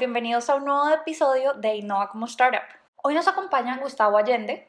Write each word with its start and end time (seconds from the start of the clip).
bienvenidos 0.00 0.48
a 0.48 0.54
un 0.54 0.64
nuevo 0.64 0.88
episodio 0.88 1.52
de 1.52 1.76
Innova 1.76 2.08
como 2.08 2.24
Startup. 2.24 2.62
Hoy 2.96 3.14
nos 3.14 3.28
acompaña 3.28 3.76
Gustavo 3.76 4.16
Allende. 4.16 4.66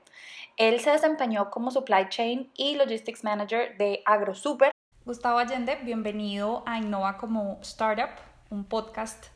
Él 0.58 0.82
se 0.82 0.92
desempeñó 0.92 1.50
como 1.50 1.72
Supply 1.72 2.10
Chain 2.10 2.52
y 2.58 2.76
Logistics 2.76 3.24
Manager 3.24 3.78
de 3.78 4.02
AgroSuper. 4.04 4.74
Gustavo 5.06 5.40
Allende, 5.40 5.78
bienvenido 5.84 6.64
a 6.68 6.80
Innova 6.80 7.18
como 7.18 7.60
Startup, 7.62 8.10
un 8.50 8.66
podcast 8.66 9.28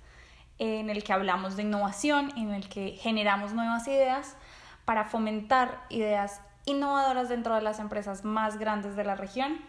en 0.59 0.89
el 0.89 1.01
que 1.01 1.13
hablamos 1.13 1.55
de 1.55 1.63
innovación, 1.63 2.33
en 2.35 2.53
el 2.53 2.67
que 2.67 2.97
generamos 3.01 3.53
nuevas 3.53 3.87
ideas 3.87 4.35
para 4.83 5.05
fomentar 5.05 5.79
ideas 5.89 6.41
innovadoras 6.65 7.29
dentro 7.29 7.55
de 7.55 7.61
las 7.61 7.79
empresas 7.79 8.25
más 8.25 8.59
grandes 8.59 8.97
de 8.97 9.05
la 9.05 9.15
región. 9.15 9.61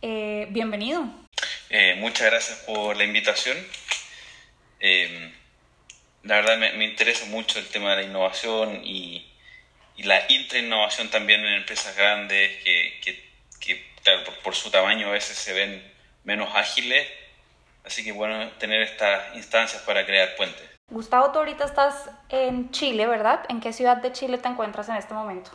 Eh, 0.00 0.46
bienvenido. 0.52 1.04
Eh, 1.68 1.96
muchas 2.00 2.30
gracias 2.30 2.58
por 2.60 2.96
la 2.96 3.04
invitación. 3.04 3.58
Eh, 4.80 5.34
la 6.22 6.36
verdad 6.36 6.58
me, 6.58 6.84
interesa 6.84 7.26
mucho 7.26 7.58
el 7.58 7.66
tema 7.68 7.90
de 7.90 8.02
la 8.02 8.02
innovación 8.02 8.82
y, 8.84 9.26
y 9.96 10.02
la 10.02 10.30
intrainnovación 10.30 11.08
también 11.08 11.44
en 11.44 11.54
empresas 11.54 11.96
grandes 11.96 12.62
que, 12.62 13.00
que, 13.00 13.20
por, 14.42 14.54
su 14.54 14.70
tamaño 14.70 15.08
a 15.08 15.12
veces 15.12 15.36
se 15.36 15.52
ven 15.52 15.92
menos 16.24 16.54
ágiles. 16.54 17.06
Así 17.84 18.04
que 18.04 18.12
bueno 18.12 18.50
tener 18.58 18.82
estas 18.82 19.34
instancias 19.36 19.82
para 19.82 20.04
crear 20.04 20.36
puentes. 20.36 20.68
Gustavo, 20.88 21.30
tú 21.32 21.38
ahorita 21.38 21.64
estás 21.64 22.10
en 22.28 22.70
Chile, 22.72 23.06
¿verdad? 23.06 23.44
¿En 23.48 23.60
qué 23.60 23.72
ciudad 23.72 23.98
de 23.98 24.12
Chile 24.12 24.38
te 24.38 24.48
encuentras 24.48 24.88
en 24.88 24.96
este 24.96 25.14
momento? 25.14 25.50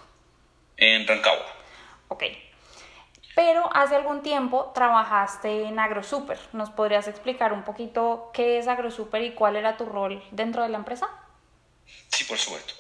En 0.78 1.06
Rancagua. 1.08 1.46
Ok. 2.08 2.24
Pero 3.36 3.70
hace 3.76 3.96
algún 3.96 4.24
tiempo 4.24 4.72
trabajaste 4.74 5.66
en 5.66 5.78
AgroSuper. 5.78 6.40
¿Nos 6.54 6.70
podrías 6.70 7.08
explicar 7.10 7.52
un 7.52 7.64
poquito 7.64 8.32
qué 8.34 8.58
es 8.58 8.68
AgroSuper 8.68 9.22
y 9.24 9.32
cuál 9.32 9.58
era 9.58 9.76
tu 9.76 9.86
rol 9.86 10.24
dentro 10.32 10.64
de 10.64 10.70
la 10.70 10.78
empresa? 10.78 11.10
Sí, 12.10 12.24
por 12.24 12.38
supuesto. 12.38 12.74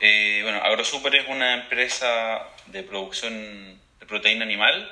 Eh, 0.00 0.40
bueno, 0.44 0.58
AgroSuper 0.62 1.16
es 1.16 1.28
una 1.28 1.54
empresa 1.54 2.46
de 2.66 2.84
producción 2.84 3.80
de 3.98 4.06
proteína 4.06 4.44
animal 4.44 4.88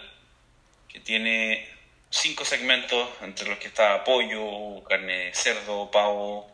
que 0.88 0.98
tiene 0.98 1.68
cinco 2.10 2.44
segmentos, 2.44 3.08
entre 3.22 3.48
los 3.48 3.58
que 3.58 3.68
está 3.68 4.02
pollo, 4.02 4.82
carne 4.88 5.26
de 5.26 5.34
cerdo, 5.34 5.88
pavo, 5.90 6.50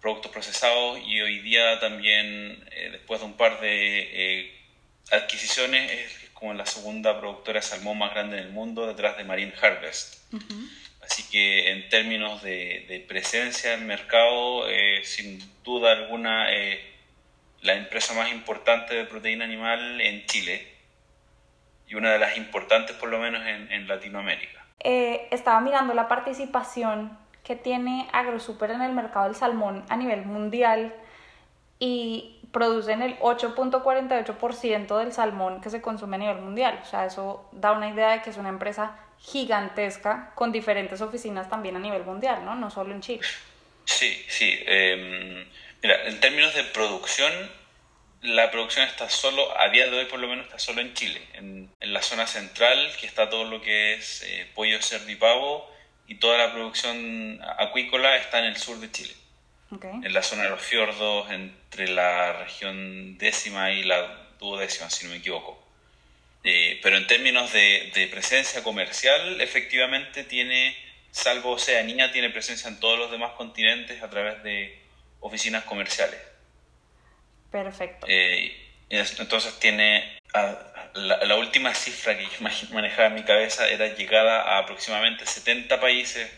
productos 0.00 0.32
procesados 0.32 0.98
y 1.04 1.20
hoy 1.20 1.40
día 1.40 1.78
también, 1.80 2.66
eh, 2.70 2.88
después 2.92 3.20
de 3.20 3.26
un 3.26 3.34
par 3.34 3.60
de 3.60 3.98
eh, 4.12 4.60
adquisiciones, 5.10 5.90
es 5.90 6.23
como 6.44 6.52
la 6.52 6.66
segunda 6.66 7.18
productora 7.18 7.60
de 7.60 7.66
salmón 7.66 7.96
más 7.96 8.12
grande 8.12 8.36
del 8.36 8.50
mundo 8.50 8.86
detrás 8.86 9.16
de 9.16 9.24
Marine 9.24 9.54
Harvest. 9.62 10.30
Así 11.02 11.22
que 11.30 11.72
en 11.72 11.88
términos 11.88 12.42
de, 12.42 13.02
presencia 13.08 13.72
en 13.72 13.80
el 13.80 13.86
mercado, 13.86 14.68
eh, 14.68 15.00
sin 15.04 15.42
duda 15.64 15.92
alguna, 15.92 16.52
eh, 16.52 16.84
la 17.62 17.72
empresa 17.76 18.12
más 18.12 18.30
importante 18.30 18.94
de 18.94 19.04
proteína 19.04 19.46
animal 19.46 20.02
en 20.02 20.26
Chile 20.26 20.68
y 21.88 21.94
una 21.94 22.12
de 22.12 22.18
las 22.18 22.36
importantes 22.36 22.94
por 22.96 23.08
lo 23.08 23.18
menos 23.18 23.40
en, 23.46 23.88
Latinoamérica. 23.88 24.66
Eh, 24.80 25.28
estaba 25.30 25.62
mirando 25.62 25.94
la 25.94 26.08
participación 26.08 27.16
que 27.42 27.56
tiene 27.56 28.06
AgroSuper 28.12 28.70
en 28.70 28.82
el 28.82 28.92
mercado 28.92 29.24
del 29.24 29.34
salmón 29.34 29.82
a 29.88 29.96
nivel 29.96 30.26
mundial 30.26 30.94
y 31.78 32.33
producen 32.54 33.02
el 33.02 33.18
8.48% 33.18 34.98
del 34.98 35.12
salmón 35.12 35.60
que 35.60 35.68
se 35.68 35.82
consume 35.82 36.16
a 36.16 36.20
nivel 36.20 36.38
mundial. 36.38 36.80
O 36.82 36.86
sea, 36.86 37.04
eso 37.04 37.46
da 37.52 37.72
una 37.72 37.90
idea 37.90 38.12
de 38.12 38.22
que 38.22 38.30
es 38.30 38.36
una 38.38 38.48
empresa 38.48 38.96
gigantesca 39.18 40.32
con 40.36 40.52
diferentes 40.52 41.00
oficinas 41.02 41.50
también 41.50 41.76
a 41.76 41.80
nivel 41.80 42.04
mundial, 42.04 42.44
¿no? 42.44 42.54
No 42.54 42.70
solo 42.70 42.94
en 42.94 43.00
Chile. 43.02 43.20
Sí, 43.84 44.24
sí. 44.28 44.56
Em, 44.66 45.44
mira, 45.82 46.06
en 46.06 46.20
términos 46.20 46.54
de 46.54 46.62
producción, 46.62 47.32
la 48.22 48.50
producción 48.52 48.86
está 48.86 49.10
solo, 49.10 49.42
a 49.58 49.68
día 49.68 49.90
de 49.90 49.98
hoy 49.98 50.04
por 50.06 50.20
lo 50.20 50.28
menos 50.28 50.46
está 50.46 50.58
solo 50.60 50.80
en 50.80 50.94
Chile, 50.94 51.20
en, 51.34 51.70
la 51.80 52.02
zona 52.02 52.26
central, 52.26 52.90
que 52.98 53.06
está 53.06 53.28
todo 53.28 53.44
lo 53.44 53.60
que 53.60 53.94
es 53.94 54.22
eh, 54.22 54.48
pollo, 54.54 54.80
cerdo 54.80 55.10
y 55.10 55.16
pavo, 55.16 55.68
y 56.06 56.16
toda 56.16 56.38
la 56.38 56.52
producción 56.52 57.40
acuícola 57.58 58.16
está 58.16 58.38
en 58.38 58.46
el 58.46 58.56
sur 58.56 58.78
de 58.78 58.90
Chile 58.90 59.14
en 59.70 60.12
la 60.12 60.22
zona 60.22 60.44
de 60.44 60.50
los 60.50 60.62
fiordos, 60.62 61.30
entre 61.30 61.88
la 61.88 62.32
región 62.34 63.18
décima 63.18 63.72
y 63.72 63.82
la 63.82 64.28
duodécima, 64.38 64.90
si 64.90 65.06
no 65.06 65.12
me 65.12 65.18
equivoco. 65.18 65.62
Eh, 66.44 66.78
pero 66.82 66.96
en 66.96 67.06
términos 67.06 67.52
de, 67.52 68.08
presencia 68.10 68.62
comercial, 68.62 69.40
efectivamente 69.40 70.24
tiene, 70.24 70.76
salvo 71.10 71.52
Oceanía, 71.52 72.12
tiene 72.12 72.30
presencia 72.30 72.68
en 72.68 72.78
todos 72.78 72.98
los 72.98 73.10
demás 73.10 73.32
continentes 73.32 74.02
a 74.02 74.10
través 74.10 74.42
de 74.42 74.78
oficinas 75.20 75.64
comerciales. 75.64 76.20
Perfecto. 77.50 78.06
Eh, 78.08 78.54
entonces 78.90 79.58
tiene, 79.58 80.18
la, 80.92 81.24
la, 81.24 81.36
última 81.36 81.74
cifra 81.74 82.16
que 82.16 82.26
manejaba 82.72 83.08
en 83.08 83.14
mi 83.14 83.22
cabeza 83.22 83.66
era 83.68 83.94
llegada 83.94 84.42
a 84.42 84.58
aproximadamente 84.58 85.24
70 85.24 85.80
países 85.80 86.30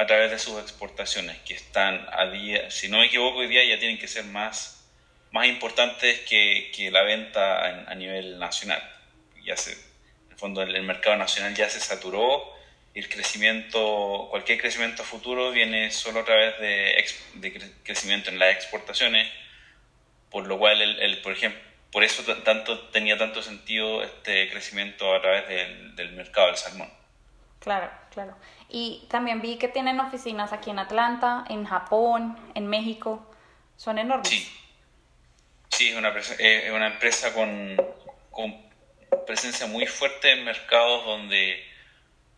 a 0.00 0.06
través 0.06 0.30
de 0.30 0.38
sus 0.38 0.58
exportaciones, 0.58 1.36
que 1.40 1.52
están 1.52 2.08
a 2.10 2.24
día, 2.30 2.70
si 2.70 2.88
no 2.88 3.00
me 3.00 3.06
equivoco, 3.08 3.40
hoy 3.40 3.48
día 3.48 3.62
ya 3.66 3.78
tienen 3.78 3.98
que 3.98 4.08
ser 4.08 4.24
más, 4.24 4.82
más 5.30 5.46
importantes 5.46 6.20
que, 6.20 6.72
que 6.74 6.90
la 6.90 7.02
venta 7.02 7.86
a, 7.86 7.94
nivel 7.96 8.38
nacional. 8.38 8.82
Ya 9.44 9.58
se, 9.58 9.72
en 9.72 9.78
el 10.30 10.36
fondo 10.38 10.62
el, 10.62 10.82
mercado 10.84 11.16
nacional 11.16 11.54
ya 11.54 11.68
se 11.68 11.80
saturó 11.80 12.50
y 12.94 13.00
el 13.00 13.10
crecimiento, 13.10 14.28
cualquier 14.30 14.58
crecimiento 14.58 15.04
futuro 15.04 15.50
viene 15.50 15.90
solo 15.90 16.20
a 16.20 16.24
través 16.24 16.58
de, 16.60 17.04
de 17.34 17.70
crecimiento 17.82 18.30
en 18.30 18.38
las 18.38 18.54
exportaciones, 18.54 19.30
por 20.30 20.46
lo 20.46 20.58
cual, 20.58 20.80
el, 20.80 20.98
el, 20.98 21.18
por 21.18 21.32
ejemplo, 21.32 21.60
por 21.92 22.04
eso 22.04 22.22
tanto, 22.36 22.88
tenía 22.88 23.18
tanto 23.18 23.42
sentido 23.42 24.02
este 24.02 24.48
crecimiento 24.48 25.14
a 25.14 25.20
través 25.20 25.46
del, 25.46 25.94
del 25.94 26.12
mercado 26.12 26.46
del 26.46 26.56
salmón. 26.56 26.99
Claro, 27.60 27.90
claro. 28.10 28.34
Y 28.68 29.06
también 29.10 29.40
vi 29.42 29.56
que 29.56 29.68
tienen 29.68 30.00
oficinas 30.00 30.52
aquí 30.52 30.70
en 30.70 30.78
Atlanta, 30.78 31.44
en 31.48 31.64
Japón, 31.64 32.38
en 32.54 32.66
México. 32.66 33.30
Son 33.76 33.98
enormes. 33.98 34.28
Sí, 34.28 34.50
sí 35.68 35.88
es, 35.90 35.96
una, 35.96 36.08
es 36.08 36.70
una 36.72 36.86
empresa 36.88 37.32
con, 37.34 37.76
con, 38.30 38.70
presencia 39.26 39.66
muy 39.66 39.86
fuerte 39.86 40.32
en 40.32 40.44
mercados 40.44 41.04
donde, 41.04 41.64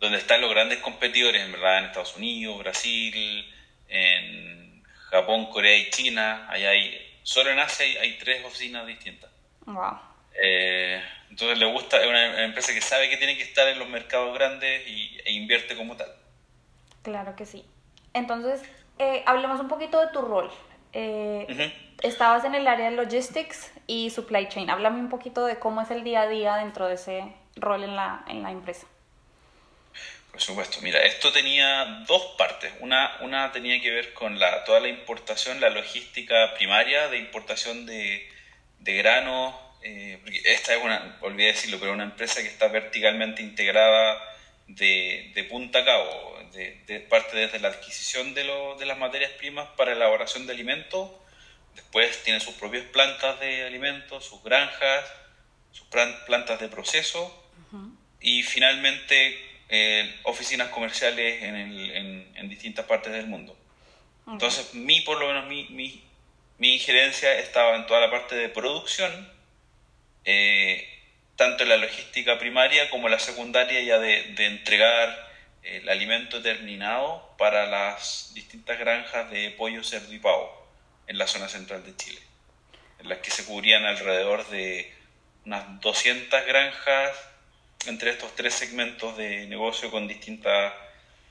donde 0.00 0.18
están 0.18 0.40
los 0.40 0.50
grandes 0.50 0.78
competidores, 0.80 1.42
en 1.42 1.52
verdad, 1.52 1.78
en 1.78 1.84
Estados 1.86 2.16
Unidos, 2.16 2.58
Brasil, 2.58 3.54
en 3.88 4.82
Japón, 5.10 5.46
Corea 5.46 5.76
y 5.76 5.90
China. 5.90 6.46
Allá 6.50 6.70
hay, 6.70 7.20
solo 7.22 7.50
en 7.50 7.60
Asia 7.60 7.86
hay, 8.00 8.18
tres 8.18 8.44
oficinas 8.44 8.86
distintas. 8.86 9.30
Wow. 9.66 10.11
Eh, 10.40 11.02
entonces 11.30 11.58
le 11.58 11.66
gusta, 11.66 12.00
es 12.00 12.06
una 12.06 12.44
empresa 12.44 12.72
que 12.74 12.80
sabe 12.80 13.08
que 13.08 13.16
tiene 13.16 13.36
que 13.36 13.42
estar 13.42 13.66
en 13.68 13.78
los 13.78 13.88
mercados 13.88 14.34
grandes 14.34 14.86
y, 14.86 15.18
e 15.24 15.32
invierte 15.32 15.76
como 15.76 15.96
tal. 15.96 16.12
Claro 17.02 17.34
que 17.36 17.46
sí. 17.46 17.64
Entonces, 18.14 18.62
eh, 18.98 19.22
hablemos 19.26 19.60
un 19.60 19.68
poquito 19.68 20.00
de 20.00 20.12
tu 20.12 20.22
rol. 20.22 20.50
Eh, 20.92 21.72
estabas 22.02 22.44
en 22.44 22.54
el 22.54 22.66
área 22.66 22.90
de 22.90 22.96
logistics 22.96 23.72
y 23.86 24.10
supply 24.10 24.48
chain. 24.48 24.68
Háblame 24.68 25.00
un 25.00 25.08
poquito 25.08 25.46
de 25.46 25.58
cómo 25.58 25.80
es 25.80 25.90
el 25.90 26.04
día 26.04 26.22
a 26.22 26.28
día 26.28 26.56
dentro 26.56 26.86
de 26.86 26.94
ese 26.94 27.24
rol 27.56 27.82
en 27.82 27.96
la, 27.96 28.24
en 28.28 28.42
la 28.42 28.50
empresa. 28.50 28.86
Por 30.30 30.40
supuesto, 30.40 30.78
mira, 30.82 31.00
esto 31.02 31.30
tenía 31.30 32.04
dos 32.06 32.34
partes. 32.38 32.72
Una, 32.80 33.18
una 33.20 33.52
tenía 33.52 33.80
que 33.80 33.90
ver 33.90 34.14
con 34.14 34.38
la, 34.38 34.64
toda 34.64 34.80
la 34.80 34.88
importación, 34.88 35.60
la 35.60 35.68
logística 35.68 36.54
primaria 36.54 37.08
de 37.08 37.18
importación 37.18 37.84
de, 37.84 38.30
de 38.78 38.96
granos. 38.96 39.54
Eh, 39.82 40.20
esta 40.44 40.74
es 40.74 40.82
una, 40.82 41.18
olvidé 41.20 41.48
decirlo, 41.48 41.78
pero 41.80 41.92
una 41.92 42.04
empresa 42.04 42.40
que 42.40 42.48
está 42.48 42.68
verticalmente 42.68 43.42
integrada 43.42 44.22
de, 44.68 45.32
de 45.34 45.44
punta 45.44 45.80
a 45.80 45.84
cabo 45.84 46.32
de, 46.52 47.00
parte 47.08 47.36
desde 47.36 47.58
la 47.58 47.68
adquisición 47.68 48.34
de, 48.34 48.44
lo, 48.44 48.76
de 48.76 48.86
las 48.86 48.98
materias 48.98 49.30
primas 49.32 49.68
para 49.76 49.92
elaboración 49.92 50.46
de 50.46 50.52
alimentos, 50.52 51.10
después 51.74 52.22
tiene 52.22 52.40
sus 52.40 52.54
propias 52.54 52.84
plantas 52.84 53.40
de 53.40 53.66
alimentos, 53.66 54.24
sus 54.24 54.42
granjas, 54.42 55.04
sus 55.72 55.86
plantas 55.86 56.60
de 56.60 56.68
proceso. 56.68 57.38
Y 58.20 58.42
finalmente 58.42 59.40
eh, 59.68 60.20
oficinas 60.24 60.68
comerciales 60.68 61.42
en, 61.42 61.56
en, 61.56 62.32
en, 62.36 62.48
distintas 62.48 62.84
partes 62.84 63.12
del 63.12 63.26
mundo. 63.26 63.56
Entonces, 64.28 64.74
mi, 64.74 65.00
por 65.00 65.18
lo 65.18 65.26
menos 65.26 65.46
mi, 65.46 65.66
mi, 65.70 66.04
mi, 66.58 66.74
injerencia 66.74 67.38
estaba 67.38 67.74
en 67.74 67.86
toda 67.86 68.00
la 68.00 68.10
parte 68.10 68.36
de 68.36 68.48
producción, 68.50 69.31
eh, 70.24 70.88
tanto 71.36 71.62
en 71.62 71.70
la 71.70 71.76
logística 71.76 72.38
primaria 72.38 72.90
como 72.90 73.08
la 73.08 73.18
secundaria 73.18 73.80
ya 73.80 73.98
de, 73.98 74.22
de 74.34 74.46
entregar 74.46 75.32
el 75.62 75.88
alimento 75.88 76.42
terminado 76.42 77.34
para 77.38 77.66
las 77.66 78.32
distintas 78.34 78.78
granjas 78.78 79.30
de 79.30 79.50
pollo, 79.50 79.82
cerdo 79.84 80.12
y 80.12 80.18
pavo 80.18 80.68
en 81.06 81.18
la 81.18 81.26
zona 81.26 81.48
central 81.48 81.84
de 81.84 81.96
Chile, 81.96 82.20
en 83.00 83.08
las 83.08 83.18
que 83.18 83.30
se 83.30 83.44
cubrían 83.44 83.84
alrededor 83.84 84.48
de 84.48 84.92
unas 85.44 85.80
200 85.80 86.46
granjas 86.46 87.12
entre 87.86 88.10
estos 88.10 88.34
tres 88.36 88.54
segmentos 88.54 89.16
de 89.16 89.46
negocio 89.46 89.90
con 89.90 90.06
distintas 90.06 90.72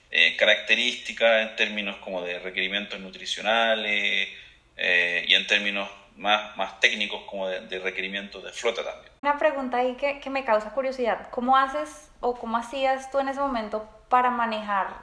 eh, 0.10 0.36
características 0.36 1.50
en 1.50 1.56
términos 1.56 1.98
como 1.98 2.22
de 2.22 2.40
requerimientos 2.40 3.00
nutricionales 3.00 4.28
eh, 4.76 5.26
y 5.28 5.36
en 5.36 5.48
términos 5.48 5.90
más, 6.18 6.56
más 6.58 6.80
técnicos 6.80 7.22
como 7.30 7.48
de, 7.48 7.80
requerimientos 7.80 8.44
de 8.44 8.52
flota 8.52 8.84
también. 8.84 9.12
Una 9.22 9.38
pregunta 9.38 9.78
ahí 9.78 9.96
que, 9.96 10.20
que 10.20 10.30
me 10.30 10.46
causa 10.46 10.72
curiosidad. 10.74 11.30
¿Cómo 11.32 11.58
haces 11.58 12.10
o 12.20 12.36
cómo 12.36 12.58
hacías 12.58 13.12
tú 13.12 13.20
en 13.20 13.30
ese 13.30 13.40
momento 13.40 13.88
para 14.10 14.30
manejar 14.30 14.94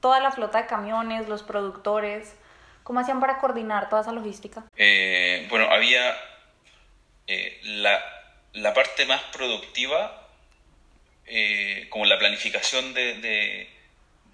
toda 0.00 0.20
la 0.20 0.30
flota 0.30 0.62
de 0.62 0.66
camiones, 0.66 1.28
los 1.28 1.42
productores? 1.42 2.36
¿Cómo 2.86 3.00
hacían 3.00 3.18
para 3.18 3.38
coordinar 3.38 3.88
toda 3.88 4.02
esa 4.02 4.12
logística? 4.12 4.64
Eh, 4.76 5.46
bueno, 5.50 5.66
había 5.68 6.16
eh, 7.26 7.58
la, 7.64 8.00
la, 8.52 8.72
parte 8.72 9.04
más 9.06 9.20
productiva, 9.32 10.28
eh, 11.26 11.88
como 11.90 12.04
la 12.04 12.16
planificación 12.16 12.94
de, 12.94 13.68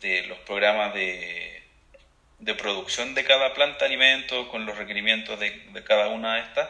de, 0.00 0.26
los 0.26 0.36
programas 0.40 0.92
de, 0.92 1.61
de, 2.42 2.54
producción 2.54 3.14
de 3.14 3.24
cada 3.24 3.54
planta 3.54 3.80
de 3.80 3.86
alimentos 3.86 4.48
con 4.48 4.66
los 4.66 4.76
requerimientos 4.76 5.38
de, 5.40 5.50
de, 5.72 5.84
cada 5.84 6.08
una 6.08 6.34
de 6.34 6.40
estas, 6.42 6.68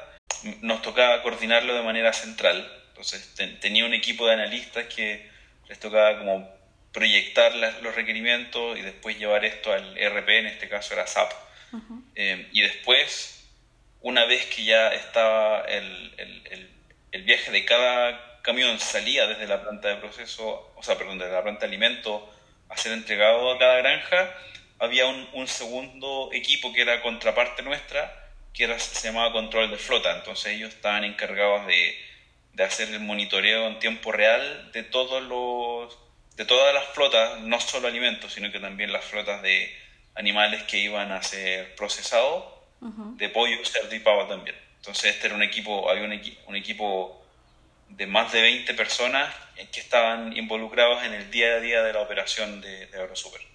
nos 0.61 0.83
tocaba 0.83 1.23
coordinarlo 1.23 1.75
de 1.75 1.83
manera 1.83 2.13
central. 2.13 2.71
Entonces 2.89 3.35
tenía 3.61 3.85
un 3.85 3.95
equipo 3.95 4.27
de 4.27 4.35
analistas 4.35 4.87
que 4.87 5.29
les 5.69 5.79
tocaba 5.81 6.19
como 6.19 6.63
proyectar 6.93 7.55
los 7.83 7.95
requerimientos 7.95 8.79
y 8.79 8.83
después 8.83 9.19
llevar 9.19 9.45
esto 9.45 9.73
al 9.73 9.97
ERP, 9.97 10.29
en 10.29 10.47
este 10.47 10.69
caso 10.69 10.95
era 10.95 11.07
SAP. 11.07 11.33
Eh, 12.15 12.49
y 12.53 12.61
después, 12.61 13.49
una 14.03 14.27
vez 14.27 14.45
que 14.47 14.65
ya 14.65 14.93
estaba 14.93 15.63
el, 15.63 16.15
el, 16.19 16.71
el, 17.13 17.23
viaje 17.23 17.51
de 17.51 17.65
cada 17.65 18.43
camión 18.43 18.79
salía 18.79 19.27
desde 19.27 19.47
la 19.47 19.63
planta 19.63 19.89
de 19.89 19.97
proceso, 19.97 20.71
o 20.77 20.83
sea, 20.83 20.99
perdón, 20.99 21.19
desde 21.19 21.33
la 21.33 21.43
planta 21.43 21.61
de 21.61 21.69
alimento 21.69 22.31
a 22.69 22.77
ser 22.77 22.93
entregado 22.93 23.51
a 23.51 23.59
cada 23.59 23.77
granja, 23.77 24.35
había 24.83 25.07
un, 25.07 25.29
un 25.35 25.47
segundo 25.47 26.31
equipo 26.33 26.73
que 26.73 26.83
era 26.83 27.03
contraparte 27.03 27.63
nuestra, 27.63 28.31
que 28.53 28.65
era, 28.65 28.81
se 28.81 29.09
llamaba 29.09 29.33
control 29.33 29.71
de 29.71 29.77
flota. 29.77 30.17
Entonces 30.17 30.55
ellos 30.55 30.75
estaban 30.75 31.05
encargados 31.05 31.69
de, 31.69 31.97
de 32.53 32.65
hacer 32.65 32.89
el 32.89 32.99
monitoreo 32.99 33.69
en 33.69 33.79
tiempo 33.79 34.11
real 34.11 34.73
de 34.73 34.83
todos 34.83 35.23
los 35.23 35.97
de 36.37 36.47
todas 36.47 36.75
las 36.75 36.87
flotas, 36.87 37.41
no 37.43 37.61
solo 37.61 37.87
alimentos, 37.87 38.33
sino 38.33 38.51
que 38.51 38.59
también 38.59 38.93
las 38.93 39.05
flotas 39.05 39.41
de 39.43 39.73
animales 40.17 40.63
que 40.65 40.79
iban 40.79 41.13
a 41.13 41.23
ser 41.23 41.77
procesados, 41.77 42.45
de 42.81 43.29
pollo, 43.29 43.65
cerdo 43.65 43.95
y 43.95 44.01
pavo 44.01 44.27
también. 44.27 44.57
Entonces 44.79 45.15
este 45.15 45.27
era 45.29 45.37
un 45.37 45.43
equipo, 45.43 45.89
había 45.89 46.03
un, 46.03 46.21
un 46.47 46.57
equipo 46.57 47.25
de 47.89 48.07
más 48.09 48.33
de 48.33 48.43
20 48.43 48.75
personas 48.75 49.33
que 49.71 49.79
estaban 49.79 50.37
involucrados 50.37 51.05
en 51.05 51.13
el 51.13 51.31
día 51.31 51.55
a 51.55 51.61
día 51.61 51.83
de 51.83 51.93
la 51.93 52.01
operación 52.01 52.61
de, 52.61 52.87
de 52.87 52.99
AgroSuper. 52.99 53.52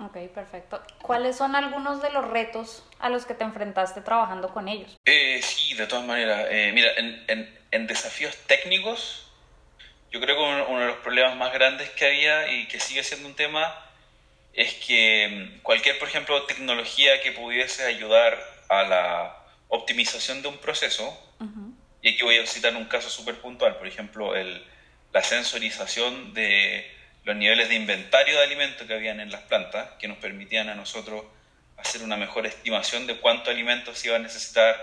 Ok, 0.00 0.16
perfecto. 0.34 0.82
¿Cuáles 1.02 1.36
son 1.36 1.54
algunos 1.54 2.00
de 2.00 2.10
los 2.10 2.26
retos 2.26 2.84
a 2.98 3.10
los 3.10 3.26
que 3.26 3.34
te 3.34 3.44
enfrentaste 3.44 4.00
trabajando 4.00 4.48
con 4.48 4.68
ellos? 4.68 4.96
Eh, 5.04 5.40
sí, 5.42 5.74
de 5.74 5.86
todas 5.86 6.04
maneras. 6.04 6.46
Eh, 6.50 6.70
mira, 6.72 6.90
en, 6.96 7.22
en, 7.28 7.58
en 7.70 7.86
desafíos 7.86 8.34
técnicos, 8.46 9.30
yo 10.10 10.20
creo 10.20 10.36
que 10.36 10.42
uno 10.42 10.80
de 10.80 10.86
los 10.86 10.96
problemas 10.96 11.36
más 11.36 11.52
grandes 11.52 11.90
que 11.90 12.06
había 12.06 12.50
y 12.50 12.66
que 12.68 12.80
sigue 12.80 13.04
siendo 13.04 13.28
un 13.28 13.34
tema 13.34 13.76
es 14.54 14.74
que 14.74 15.56
mm, 15.58 15.60
cualquier, 15.60 15.98
por 15.98 16.08
ejemplo, 16.08 16.44
tecnología 16.46 17.20
que 17.20 17.32
pudiese 17.32 17.84
ayudar 17.84 18.38
a 18.68 18.82
la 18.84 19.36
optimización 19.68 20.42
de 20.42 20.48
un 20.48 20.58
proceso, 20.58 21.16
y 22.02 22.08
aquí 22.08 22.22
voy 22.22 22.38
a 22.38 22.46
citar 22.46 22.74
un 22.74 22.86
caso 22.86 23.08
súper 23.08 23.36
puntual, 23.36 23.76
por 23.76 23.86
ejemplo, 23.86 24.34
el, 24.34 24.64
la 25.12 25.22
sensorización 25.22 26.34
de 26.34 26.90
los 27.24 27.36
niveles 27.36 27.68
de 27.68 27.74
inventario 27.74 28.36
de 28.36 28.44
alimentos 28.44 28.86
que 28.86 28.94
habían 28.94 29.20
en 29.20 29.30
las 29.30 29.42
plantas, 29.42 29.90
que 29.98 30.08
nos 30.08 30.18
permitían 30.18 30.68
a 30.68 30.74
nosotros 30.74 31.24
hacer 31.76 32.02
una 32.02 32.16
mejor 32.16 32.46
estimación 32.46 33.06
de 33.06 33.16
cuánto 33.16 33.50
alimentos 33.50 33.98
se 33.98 34.08
iba 34.08 34.16
a 34.16 34.20
necesitar 34.20 34.76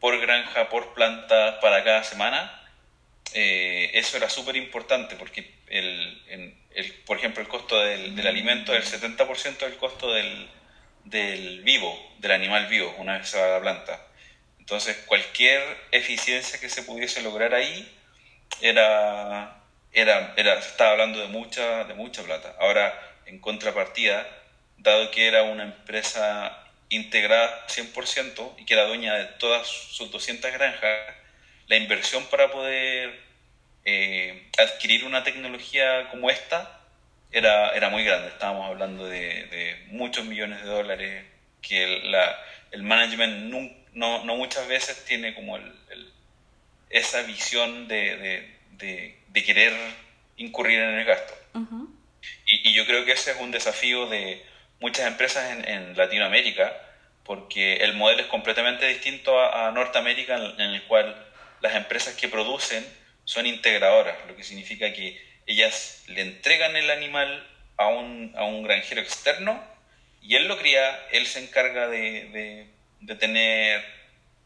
por 0.00 0.18
granja, 0.20 0.68
por 0.68 0.94
planta 0.94 1.60
para 1.60 1.82
cada 1.84 2.04
semana 2.04 2.60
eh, 3.32 3.90
eso 3.94 4.16
era 4.16 4.30
súper 4.30 4.54
importante 4.56 5.16
porque, 5.16 5.52
el, 5.66 6.54
por 7.04 7.16
ejemplo, 7.16 7.42
el 7.42 7.48
costo 7.48 7.80
del, 7.80 8.14
del 8.14 8.26
alimento 8.28 8.72
es 8.74 8.92
el 8.92 9.00
70% 9.00 9.58
del 9.58 9.76
costo 9.76 10.12
del, 10.12 10.48
del 11.04 11.62
vivo, 11.62 11.98
del 12.18 12.30
animal 12.30 12.68
vivo, 12.68 12.94
una 12.98 13.18
vez 13.18 13.28
se 13.28 13.38
va 13.38 13.46
a 13.46 13.58
la 13.58 13.60
planta. 13.60 14.06
Entonces, 14.60 14.96
cualquier 15.06 15.62
eficiencia 15.90 16.60
que 16.60 16.68
se 16.68 16.84
pudiese 16.84 17.22
lograr 17.22 17.54
ahí 17.54 17.92
era, 18.60 19.63
era, 19.94 20.34
era 20.36 20.60
se 20.60 20.68
estaba 20.68 20.92
hablando 20.92 21.20
de 21.20 21.28
mucha, 21.28 21.84
de 21.84 21.94
mucha 21.94 22.22
plata. 22.22 22.54
Ahora, 22.58 22.92
en 23.26 23.38
contrapartida, 23.38 24.26
dado 24.78 25.10
que 25.10 25.26
era 25.26 25.44
una 25.44 25.62
empresa 25.62 26.64
integrada 26.88 27.66
100% 27.68 28.54
y 28.58 28.64
que 28.64 28.74
era 28.74 28.86
dueña 28.86 29.14
de 29.14 29.24
todas 29.24 29.66
sus 29.66 30.10
200 30.10 30.52
granjas, 30.52 30.98
la 31.66 31.76
inversión 31.76 32.24
para 32.26 32.50
poder 32.50 33.18
eh, 33.84 34.48
adquirir 34.58 35.04
una 35.04 35.24
tecnología 35.24 36.08
como 36.10 36.30
esta 36.30 36.80
era, 37.32 37.70
era 37.70 37.88
muy 37.90 38.04
grande. 38.04 38.28
Estábamos 38.28 38.68
hablando 38.68 39.06
de, 39.06 39.84
muchos 39.88 40.24
millones 40.24 40.62
de 40.62 40.68
dólares 40.68 41.24
que 41.62 42.00
la, 42.04 42.38
el 42.70 42.82
management 42.82 43.52
no, 43.94 44.24
no, 44.24 44.36
muchas 44.36 44.66
veces 44.68 45.04
tiene 45.04 45.34
como 45.34 45.56
el, 45.56 45.72
esa 46.90 47.22
visión 47.22 47.88
de, 47.88 48.54
querer 49.42 49.72
incurrir 50.36 50.80
en 50.80 50.98
el 50.98 51.04
gasto. 51.04 51.34
y, 52.46 52.68
y, 52.68 52.72
yo 52.74 52.86
creo 52.86 53.04
que 53.04 53.12
ese 53.12 53.32
es 53.32 53.40
un 53.40 53.50
desafío 53.50 54.06
de 54.06 54.44
muchas 54.80 55.06
empresas 55.06 55.50
en, 55.52 55.68
en 55.68 55.96
Latinoamérica, 55.96 56.72
porque 57.24 57.76
el 57.76 57.94
modelo 57.94 58.22
es 58.22 58.28
completamente 58.28 58.86
distinto 58.86 59.40
a, 59.40 59.68
a 59.68 59.72
Norteamérica, 59.72 60.36
en, 60.36 60.60
en 60.60 60.70
el 60.74 60.82
cual 60.84 61.26
las 61.60 61.74
empresas 61.74 62.14
que 62.14 62.28
producen 62.28 62.84
son 63.24 63.46
integradoras, 63.46 64.16
lo 64.28 64.36
que 64.36 64.44
significa 64.44 64.92
que 64.92 65.18
ellas 65.46 66.04
le 66.08 66.20
entregan 66.20 66.76
el 66.76 66.90
animal 66.90 67.46
a 67.76 67.88
un, 67.88 68.32
a 68.36 68.44
un 68.44 68.62
granjero 68.62 69.00
externo 69.00 69.62
y 70.22 70.36
él 70.36 70.48
lo 70.48 70.58
cría, 70.58 71.06
él 71.10 71.26
se 71.26 71.40
encarga 71.40 71.88
de, 71.88 72.68
de, 73.00 73.14
tener 73.16 73.84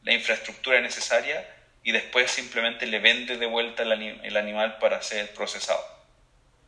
la 0.02 0.12
infraestructura 0.12 0.81
necesaria 0.81 1.46
y 1.85 1.93
después 1.93 2.31
simplemente 2.31 2.87
le 2.87 2.99
vende 2.99 3.37
de 3.37 3.47
vuelta 3.47 3.83
el, 3.83 3.93
el, 3.93 4.37
animal 4.37 4.79
para 4.79 5.03
ser 5.03 5.33
procesado. 5.33 5.83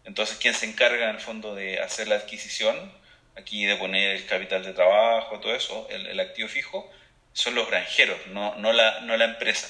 Entonces, 0.04 0.38
quien 0.38 0.54
se 0.54 0.66
encarga 0.66 1.10
en 1.10 1.16
el 1.16 1.20
fondo 1.20 1.54
de 1.54 1.80
hacer 1.80 2.08
la 2.08 2.16
adquisición, 2.16 2.92
aquí 3.36 3.64
de 3.64 3.76
poner 3.76 4.16
el 4.16 4.26
capital 4.26 4.64
de 4.64 4.72
trabajo, 4.72 5.40
todo 5.40 5.54
eso, 5.54 5.86
el, 5.90 6.06
el 6.06 6.20
activo 6.20 6.48
fijo, 6.48 6.90
son 7.32 7.54
los 7.54 7.68
granjeros, 7.68 8.18
no, 8.28 8.54
no, 8.56 8.72
la, 8.72 9.00
no 9.00 9.16
la 9.16 9.24
empresa. 9.24 9.68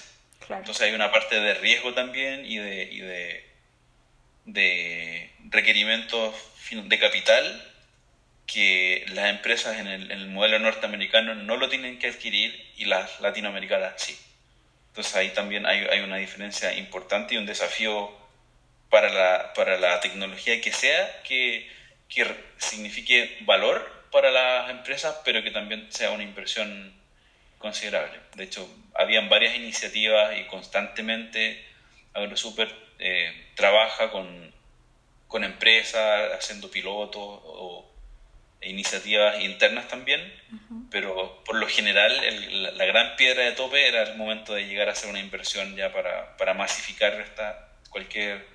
Entonces 0.48 0.82
hay 0.82 0.94
una 0.94 1.12
parte 1.12 1.38
de 1.38 1.54
riesgo 1.54 1.94
también 1.94 2.44
y 2.44 2.58
de, 2.58 2.82
y 2.84 3.00
de, 3.00 3.44
de 4.46 5.30
requerimientos 5.48 6.34
de 6.70 6.98
capital 6.98 7.66
que 8.46 9.04
las 9.08 9.30
empresas 9.30 9.78
en 9.78 9.86
el, 9.86 10.10
en 10.10 10.18
el, 10.18 10.28
modelo 10.28 10.58
norteamericano 10.58 11.34
no 11.34 11.56
lo 11.56 11.68
tienen 11.68 11.98
que 11.98 12.08
adquirir 12.08 12.72
y 12.76 12.86
las 12.86 13.20
latinoamericanas 13.20 13.94
sí. 13.96 14.18
Entonces 14.90 15.14
ahí 15.16 15.30
también 15.30 15.66
hay, 15.66 15.86
hay 15.90 16.00
una 16.00 16.16
diferencia 16.16 16.74
importante 16.74 17.34
y 17.34 17.38
un 17.38 17.46
desafío 17.46 18.10
para 18.90 19.08
la, 19.08 19.52
para 19.54 19.78
la 19.78 20.00
tecnología 20.00 20.60
que 20.60 20.72
sea 20.72 21.22
que, 21.22 21.70
que 22.08 22.26
signifique 22.58 23.38
valor 23.42 23.88
para 24.10 24.30
las 24.30 24.70
empresas, 24.70 25.16
pero 25.24 25.42
que 25.42 25.52
también 25.52 25.86
sea 25.92 26.10
una 26.10 26.24
inversión 26.24 26.92
considerable. 27.58 28.18
De 28.34 28.44
hecho, 28.44 28.68
habían 28.94 29.28
varias 29.28 29.54
iniciativas 29.54 30.36
y 30.36 30.44
constantemente 30.44 31.64
AgroSuper 32.14 32.74
eh, 32.98 33.50
trabaja 33.54 34.10
con, 34.10 34.52
con 35.28 35.44
empresas 35.44 36.32
haciendo 36.32 36.70
pilotos 36.70 37.22
o 37.22 37.89
iniciativas 38.62 39.40
internas 39.40 39.88
también, 39.88 40.20
pero 40.90 41.42
por 41.44 41.56
lo 41.56 41.66
general 41.66 42.12
la, 42.76 42.84
gran 42.84 43.16
piedra 43.16 43.44
de 43.44 43.52
tope 43.52 43.88
era 43.88 44.02
el 44.02 44.18
momento 44.18 44.52
de 44.54 44.66
llegar 44.66 44.88
a 44.88 44.92
hacer 44.92 45.08
una 45.08 45.20
inversión 45.20 45.74
ya 45.76 45.92
para, 45.92 46.36
para 46.36 46.52
masificar 46.54 47.14
esta, 47.14 47.70
cualquier 47.88 48.46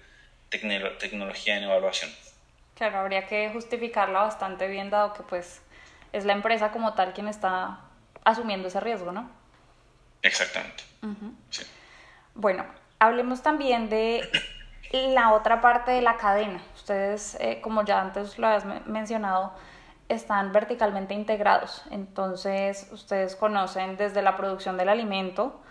tecnología 0.49 1.57
en 1.57 1.63
evaluación. 1.63 2.11
Claro, 2.75 2.99
habría 2.99 3.25
que 3.25 3.49
justificarla 3.51 4.21
bastante 4.21 4.67
bien 4.67 4.89
dado 4.89 5.13
que 5.13 5.23
pues 5.23 5.61
es 6.13 6.25
la 6.25 6.33
empresa 6.33 6.71
como 6.71 6.93
tal 6.93 7.13
quien 7.13 7.27
está 7.27 7.79
asumiendo 8.23 8.67
ese 8.67 8.79
riesgo, 8.79 9.11
¿no? 9.11 9.29
Exactamente. 10.21 10.83
Bueno, 12.33 12.65
hablemos 12.99 13.41
también 13.41 13.89
de 13.89 14.27
la 14.91 15.33
otra 15.33 15.61
parte 15.61 15.91
de 15.91 16.01
la 16.01 16.17
cadena. 16.17 16.61
Ustedes, 16.75 17.37
eh, 17.39 17.59
como 17.61 17.83
ya 17.85 18.01
antes 18.01 18.37
lo 18.37 18.47
habías 18.47 18.65
mencionado, 18.87 19.53
están 20.09 20.51
verticalmente 20.51 21.13
integrados. 21.13 21.83
Entonces, 21.91 22.87
ustedes 22.91 23.35
conocen 23.35 23.97
desde 23.97 24.21
la 24.21 24.37
producción 24.37 24.77
del 24.77 24.89
alimento 24.89 25.61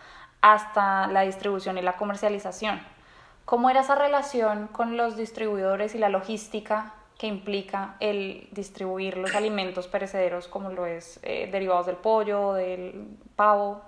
hasta 0.41 1.07
la 1.07 1.23
distribución 1.23 1.79
y 1.79 1.83
la 1.83 1.97
comercialización. 1.97 2.81
¿Cómo 3.45 3.71
era 3.71 3.81
esa 3.81 3.95
relación 3.95 4.69
con 4.69 4.97
los 4.97 5.17
distribuidores 5.17 5.95
y 5.95 5.99
la 5.99 6.09
logística 6.09 6.95
que 7.19 7.27
implica 7.27 7.97
el 8.01 8.49
distribuir 8.51 9.17
los 9.17 9.35
alimentos 9.35 9.87
perecederos 9.87 10.49
como 10.49 10.71
lo 10.71 10.87
es 10.87 11.21
eh, 11.23 11.49
derivados 11.51 11.87
del 11.87 11.97
pollo, 11.97 12.55
del 12.55 13.07
pavo? 13.37 13.83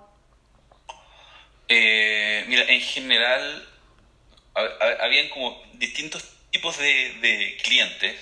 Eh, 1.67 2.45
mira, 2.47 2.63
en 2.63 2.79
general 2.79 3.67
habían 5.01 5.29
como 5.29 5.61
distintos 5.73 6.23
tipos 6.51 6.77
de, 6.77 7.57
clientes 7.63 8.15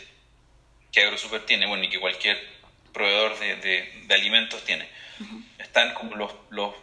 que 0.96 1.02
AgroSuper 1.02 1.46
tiene, 1.46 1.68
bueno, 1.68 1.84
y 1.84 1.90
que 1.90 2.00
cualquier 2.00 2.42
proveedor 2.94 3.38
de, 3.38 4.06
alimentos 4.10 4.64
tiene. 4.64 4.88
Están 5.60 5.94
como 5.94 6.16
los, 6.16 6.32
los, 6.50 6.74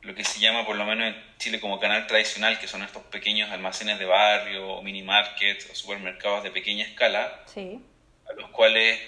lo 0.00 0.14
que 0.14 0.24
se 0.24 0.40
llama 0.40 0.64
por 0.64 0.76
lo 0.76 0.86
menos 0.86 1.08
en 1.08 1.22
Chile 1.38 1.60
como 1.60 1.78
canal 1.78 2.06
tradicional, 2.06 2.58
que 2.58 2.66
son 2.66 2.82
estos 2.82 3.02
pequeños 3.04 3.50
almacenes 3.50 3.98
de 3.98 4.06
barrio, 4.06 4.66
o 4.66 4.82
mini 4.82 5.02
markets, 5.02 5.68
o 5.70 5.74
supermercados 5.74 6.42
de 6.42 6.50
pequeña 6.50 6.86
escala, 6.86 7.44
a 8.28 8.32
los 8.32 8.48
cuales, 8.48 8.98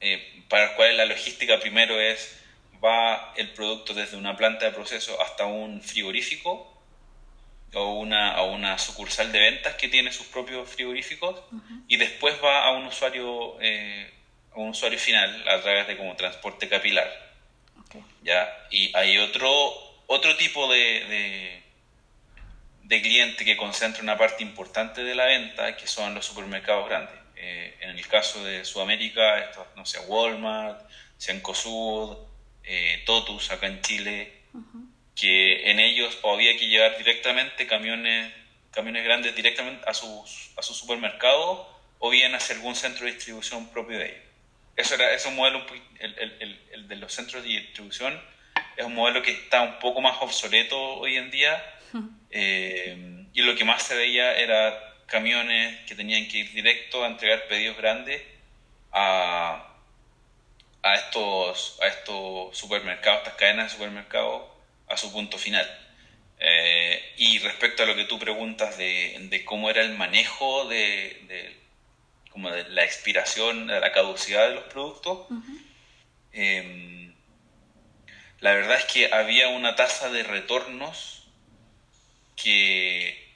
eh, 0.00 0.44
para 0.48 0.66
los 0.66 0.74
cuales 0.76 0.96
la 0.96 1.04
logística 1.04 1.58
primero 1.58 2.00
es, 2.00 2.40
va 2.82 3.34
el 3.36 3.50
producto 3.50 3.94
desde 3.94 4.16
una 4.16 4.36
planta 4.36 4.66
de 4.66 4.70
proceso 4.70 5.20
hasta 5.20 5.44
un 5.44 5.82
frigorífico, 5.82 6.75
o 7.76 7.98
una, 7.98 8.40
una 8.42 8.78
sucursal 8.78 9.30
de 9.30 9.38
ventas 9.38 9.74
que 9.74 9.88
tiene 9.88 10.10
sus 10.10 10.26
propios 10.26 10.68
frigoríficos 10.68 11.42
y 11.86 11.96
después 11.96 12.34
va 12.42 12.64
a 12.64 12.70
un 12.72 12.86
usuario 12.86 13.60
eh, 13.60 14.10
a 14.54 14.58
un 14.58 14.70
usuario 14.70 14.98
final 14.98 15.46
a 15.46 15.60
través 15.60 15.86
de 15.86 15.96
como 15.96 16.16
transporte 16.16 16.68
capilar. 16.68 17.08
Ya 18.22 18.48
y 18.70 18.96
hay 18.96 19.18
otro 19.18 19.50
otro 20.06 20.36
tipo 20.36 20.72
de, 20.72 21.62
de, 22.82 23.02
cliente 23.02 23.44
que 23.44 23.56
concentra 23.56 24.02
una 24.02 24.16
parte 24.16 24.42
importante 24.42 25.04
de 25.04 25.14
la 25.14 25.26
venta 25.26 25.76
que 25.76 25.86
son 25.86 26.14
los 26.14 26.24
supermercados 26.24 26.88
grandes. 26.88 27.14
Eh, 27.36 27.76
en 27.80 27.90
el 27.90 28.08
caso 28.08 28.42
de 28.42 28.64
Sudamérica 28.64 29.38
esto 29.38 29.66
no 29.76 29.84
sé 29.84 30.00
Walmart 30.00 30.88
Cencosud 31.18 32.16
eh, 32.64 33.02
Totus 33.04 33.50
acá 33.50 33.66
en 33.66 33.82
Chile 33.82 34.32
que 35.16 35.70
en 35.70 35.80
ellos 35.80 36.16
había 36.22 36.56
que 36.58 36.68
llevar 36.68 36.96
directamente 36.98 37.66
camiones, 37.66 38.32
camiones 38.70 39.02
grandes 39.02 39.34
directamente 39.34 39.82
a 39.88 39.94
sus, 39.94 40.50
a 40.56 40.62
sus 40.62 40.76
supermercados 40.76 41.66
o 41.98 42.10
bien 42.10 42.34
hacia 42.34 42.54
algún 42.54 42.76
centro 42.76 43.06
de 43.06 43.12
distribución 43.12 43.68
propio 43.70 43.98
de 43.98 44.10
ellos. 44.10 44.24
Eso 44.76 44.94
era 44.94 45.14
ese 45.14 45.30
modelo, 45.30 45.64
el, 45.98 46.18
el, 46.18 46.60
el, 46.70 46.88
de 46.88 46.96
los 46.96 47.12
centros 47.14 47.42
de 47.42 47.48
distribución, 47.48 48.20
es 48.76 48.84
un 48.84 48.94
modelo 48.94 49.22
que 49.22 49.30
está 49.30 49.62
un 49.62 49.78
poco 49.78 50.02
más 50.02 50.18
obsoleto 50.20 50.78
hoy 50.78 51.16
en 51.16 51.30
día 51.30 51.64
eh, 52.30 53.24
y 53.32 53.40
lo 53.40 53.56
que 53.56 53.64
más 53.64 53.82
se 53.82 53.96
veía 53.96 54.36
era 54.36 54.94
camiones 55.06 55.80
que 55.86 55.94
tenían 55.94 56.28
que 56.28 56.38
ir 56.38 56.52
directo 56.52 57.02
a 57.02 57.06
entregar 57.06 57.48
pedidos 57.48 57.78
grandes 57.78 58.20
a, 58.92 59.66
a, 60.82 60.94
estos, 60.94 61.78
a 61.80 61.86
estos 61.86 62.58
supermercados, 62.58 63.20
estas 63.20 63.34
cadenas 63.34 63.66
de 63.66 63.78
supermercados 63.78 64.55
a 64.88 64.96
su 64.96 65.12
punto 65.12 65.38
final. 65.38 65.66
Eh, 66.38 67.14
y 67.16 67.38
respecto 67.38 67.82
a 67.82 67.86
lo 67.86 67.96
que 67.96 68.04
tú 68.04 68.18
preguntas 68.18 68.76
de, 68.76 69.42
cómo 69.44 69.70
era 69.70 69.82
el 69.82 69.96
manejo 69.96 70.66
de, 70.68 71.56
como 72.30 72.50
de 72.50 72.68
la 72.68 72.84
expiración, 72.84 73.66
de 73.68 73.80
la 73.80 73.92
caducidad 73.92 74.48
de 74.48 74.54
los 74.56 74.64
productos, 74.64 75.26
em, 76.32 77.14
la 78.40 78.52
verdad 78.52 78.76
es 78.76 78.84
que 78.84 79.12
había 79.12 79.48
una 79.48 79.76
tasa 79.76 80.10
de 80.10 80.22
retornos 80.22 81.26
que, 82.36 83.26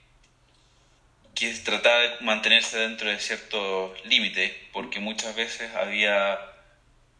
que 1.34 1.54
trataba 1.54 2.00
de 2.00 2.20
mantenerse 2.20 2.78
dentro 2.78 3.08
de 3.08 3.18
ciertos 3.18 4.04
límites, 4.04 4.52
porque 4.72 5.00
muchas 5.00 5.34
veces 5.34 5.74
había 5.74 6.49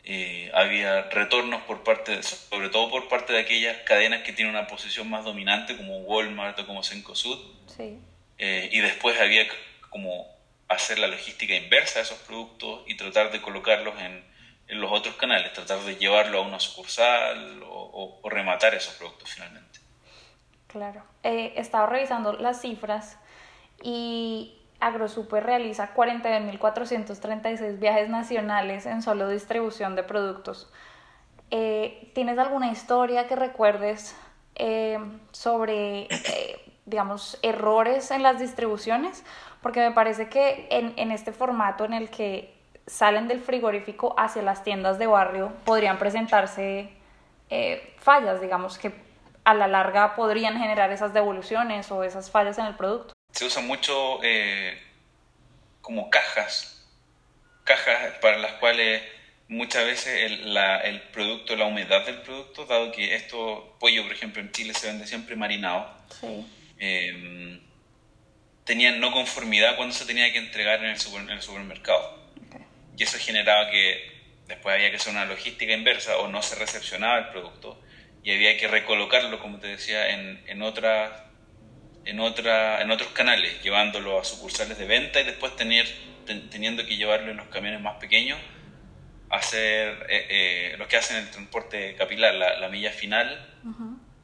eh, 0.04 0.50
había 0.54 1.02
retornos 1.11 1.62
por 1.62 1.83
parte, 1.83 2.23
sobre 2.23 2.69
todo 2.71 2.90
por 2.90 3.09
parte 3.09 3.33
de 3.33 3.40
aquellas 3.40 3.76
cadenas 3.78 4.23
que 4.23 4.33
tienen 4.33 4.54
una 4.54 4.66
posición 4.66 5.09
más 5.11 5.25
dominante 5.25 5.76
como 5.76 5.99
Walmart 5.99 6.59
o 6.61 6.66
como 6.66 6.83
Cencosud. 6.83 7.38
Sí. 7.66 7.99
Eh, 8.38 8.71
y 8.73 8.80
después 8.80 9.21
había 9.21 9.47
como 9.90 10.26
hacer 10.69 10.99
la 10.99 11.09
logística 11.09 11.54
inversa 11.54 11.99
de 11.99 12.04
esos 12.04 12.19
productos 12.21 12.83
y 12.87 12.97
tratar 12.97 13.30
de 13.30 13.42
colocarlos 13.42 14.00
en, 14.00 14.25
en 14.71 14.80
los 14.80 14.92
otros 14.92 15.16
canales, 15.16 15.52
tratar 15.52 15.80
de 15.80 15.97
llevarlo 15.97 16.38
a 16.38 16.42
una 16.42 16.61
sucursal 16.61 17.62
o, 17.66 18.21
rematar 18.25 18.75
esos 18.75 18.95
productos 18.95 19.30
finalmente. 19.30 19.80
Claro. 20.69 21.02
Eh, 21.25 21.52
he 21.57 21.61
estado 21.61 21.87
revisando 21.88 22.35
las 22.35 22.61
cifras 22.61 23.19
y 23.83 24.60
AgroSuper 24.81 25.45
realiza 25.45 25.95
41.436 25.95 27.79
viajes 27.79 28.09
nacionales 28.09 28.87
en 28.87 29.03
solo 29.03 29.29
distribución 29.29 29.95
de 29.95 30.03
productos. 30.03 30.73
Eh, 31.51 32.11
¿Tienes 32.15 32.39
alguna 32.39 32.71
historia 32.71 33.27
que 33.27 33.37
recuerdes 33.37 34.17
eh, 34.55 34.99
sobre, 35.33 36.03
eh, 36.05 36.73
digamos, 36.87 37.39
errores 37.43 38.11
en 38.11 38.23
las 38.23 38.39
distribuciones? 38.39 39.25
Porque 39.63 39.81
me 39.81 39.91
parece 39.93 40.29
que 40.29 40.67
en, 40.71 40.95
en 40.97 41.11
este 41.11 41.33
formato 41.33 41.85
en 41.85 41.93
el 41.93 42.09
que 42.09 42.55
salen 42.87 43.29
del 43.29 43.41
frigorífico 43.41 44.15
hacia 44.17 44.43
las 44.43 44.65
tiendas 44.65 44.99
de 44.99 45.07
barrio 45.07 45.53
podrían 45.65 45.99
presentarse 45.99 46.91
fallas, 47.99 48.41
digamos, 48.41 48.79
que 48.79 48.95
a 49.43 49.55
la 49.55 49.67
larga 49.67 50.15
podrían 50.15 50.57
generar 50.57 50.93
esas 50.93 51.13
devoluciones 51.13 51.91
o 51.91 52.05
esas 52.05 52.31
fallas 52.31 52.59
en 52.59 52.67
el 52.67 52.77
producto 52.77 53.13
se 53.33 53.45
usa 53.45 53.63
mucho 53.63 54.21
eh, 54.23 54.79
como 55.81 56.11
cajas, 56.11 56.87
cajas 57.65 58.15
para 58.21 58.39
las 58.39 58.53
cuales 58.55 59.03
muchas 59.49 59.85
veces 59.85 60.23
el, 60.23 60.55
la, 60.55 60.79
el, 60.81 61.01
producto, 61.03 61.57
la 61.57 61.67
humedad 61.67 62.07
del 62.07 62.21
producto, 62.23 62.67
dado 62.67 62.93
que 62.93 63.15
esto, 63.15 63.77
pollo 63.81 64.05
por 64.05 64.13
ejemplo 64.13 64.41
en 64.41 64.53
Chile 64.53 64.75
se 64.75 64.87
vende 64.87 65.07
siempre 65.07 65.37
marinado, 65.37 65.93
em, 66.79 67.61
tenían 68.65 69.01
no 69.01 69.11
conformidad 69.13 69.77
cuando 69.77 69.95
se 69.95 70.07
tenía 70.07 70.33
que 70.33 70.39
entregar 70.39 70.85
en 70.85 70.91
el, 70.91 71.01
en 71.17 71.31
el 71.31 71.43
supermercado. 71.43 72.19
Y 72.97 73.03
eso 73.03 73.19
generaba 73.19 73.71
que 73.71 74.21
después 74.47 74.75
había 74.75 74.91
que 74.91 74.97
hacer 74.97 75.13
una 75.13 75.25
logística 75.25 75.73
inversa 75.73 76.19
o 76.19 76.29
no 76.29 76.43
se 76.43 76.57
recepcionaba 76.57 77.19
el 77.19 77.29
producto 77.29 77.81
y 78.23 78.33
había 78.33 78.57
que 78.59 78.69
recolocarlo, 78.69 79.41
como 79.41 79.59
te 79.59 79.69
decía, 79.69 80.11
en, 80.11 80.43
en 80.47 80.63
otras 80.63 81.11
en, 82.11 82.19
otra, 82.19 82.83
en 82.83 82.90
otros 82.90 83.11
canales, 83.11 83.62
llevándolo 83.62 84.19
a 84.19 84.25
sucursales 84.25 84.76
de 84.76 84.85
venta 84.85 85.21
y 85.21 85.25
después 85.25 85.55
tener, 85.55 85.87
teniendo 86.50 86.85
que 86.85 86.97
llevarlo 86.97 87.31
en 87.31 87.37
los 87.37 87.47
camiones 87.47 87.81
más 87.81 87.99
pequeños, 87.99 88.38
hacer 89.31 90.07
eh, 90.09 90.26
eh, 90.29 90.75
lo 90.76 90.88
que 90.88 90.97
hacen 90.97 91.19
el 91.19 91.31
transporte 91.31 91.95
capilar, 91.95 92.35
la, 92.35 92.69
milla 92.69 92.90
final, 92.90 93.29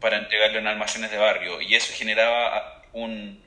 para 0.01 0.19
entregarlo 0.19 0.59
en 0.59 0.67
almacenes 0.67 1.13
de 1.13 1.17
barrio. 1.17 1.61
Y 1.61 1.77
eso 1.77 1.95
generaba 1.97 2.83
un, 2.93 3.41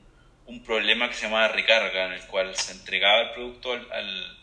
un, 0.46 0.64
problema 0.64 1.08
que 1.08 1.14
se 1.16 1.26
llamaba 1.26 1.48
recarga, 1.48 2.06
en 2.06 2.12
el 2.14 2.22
cual 2.22 2.56
se 2.56 2.72
entregaba 2.72 3.20
el 3.20 3.30
producto 3.32 3.74
al, 3.74 3.92
al, 3.92 4.38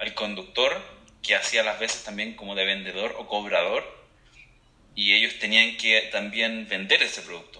al 0.00 0.14
conductor, 0.14 0.76
que 1.22 1.36
hacía 1.36 1.62
las 1.62 1.78
veces 1.78 2.02
también 2.02 2.34
como 2.34 2.56
de 2.56 2.64
vendedor 2.64 3.14
o 3.16 3.28
cobrador, 3.28 3.84
y 4.96 5.14
ellos 5.14 5.38
tenían 5.38 5.76
que 5.76 6.08
también 6.10 6.66
vender 6.68 7.04
ese 7.04 7.22
producto 7.22 7.57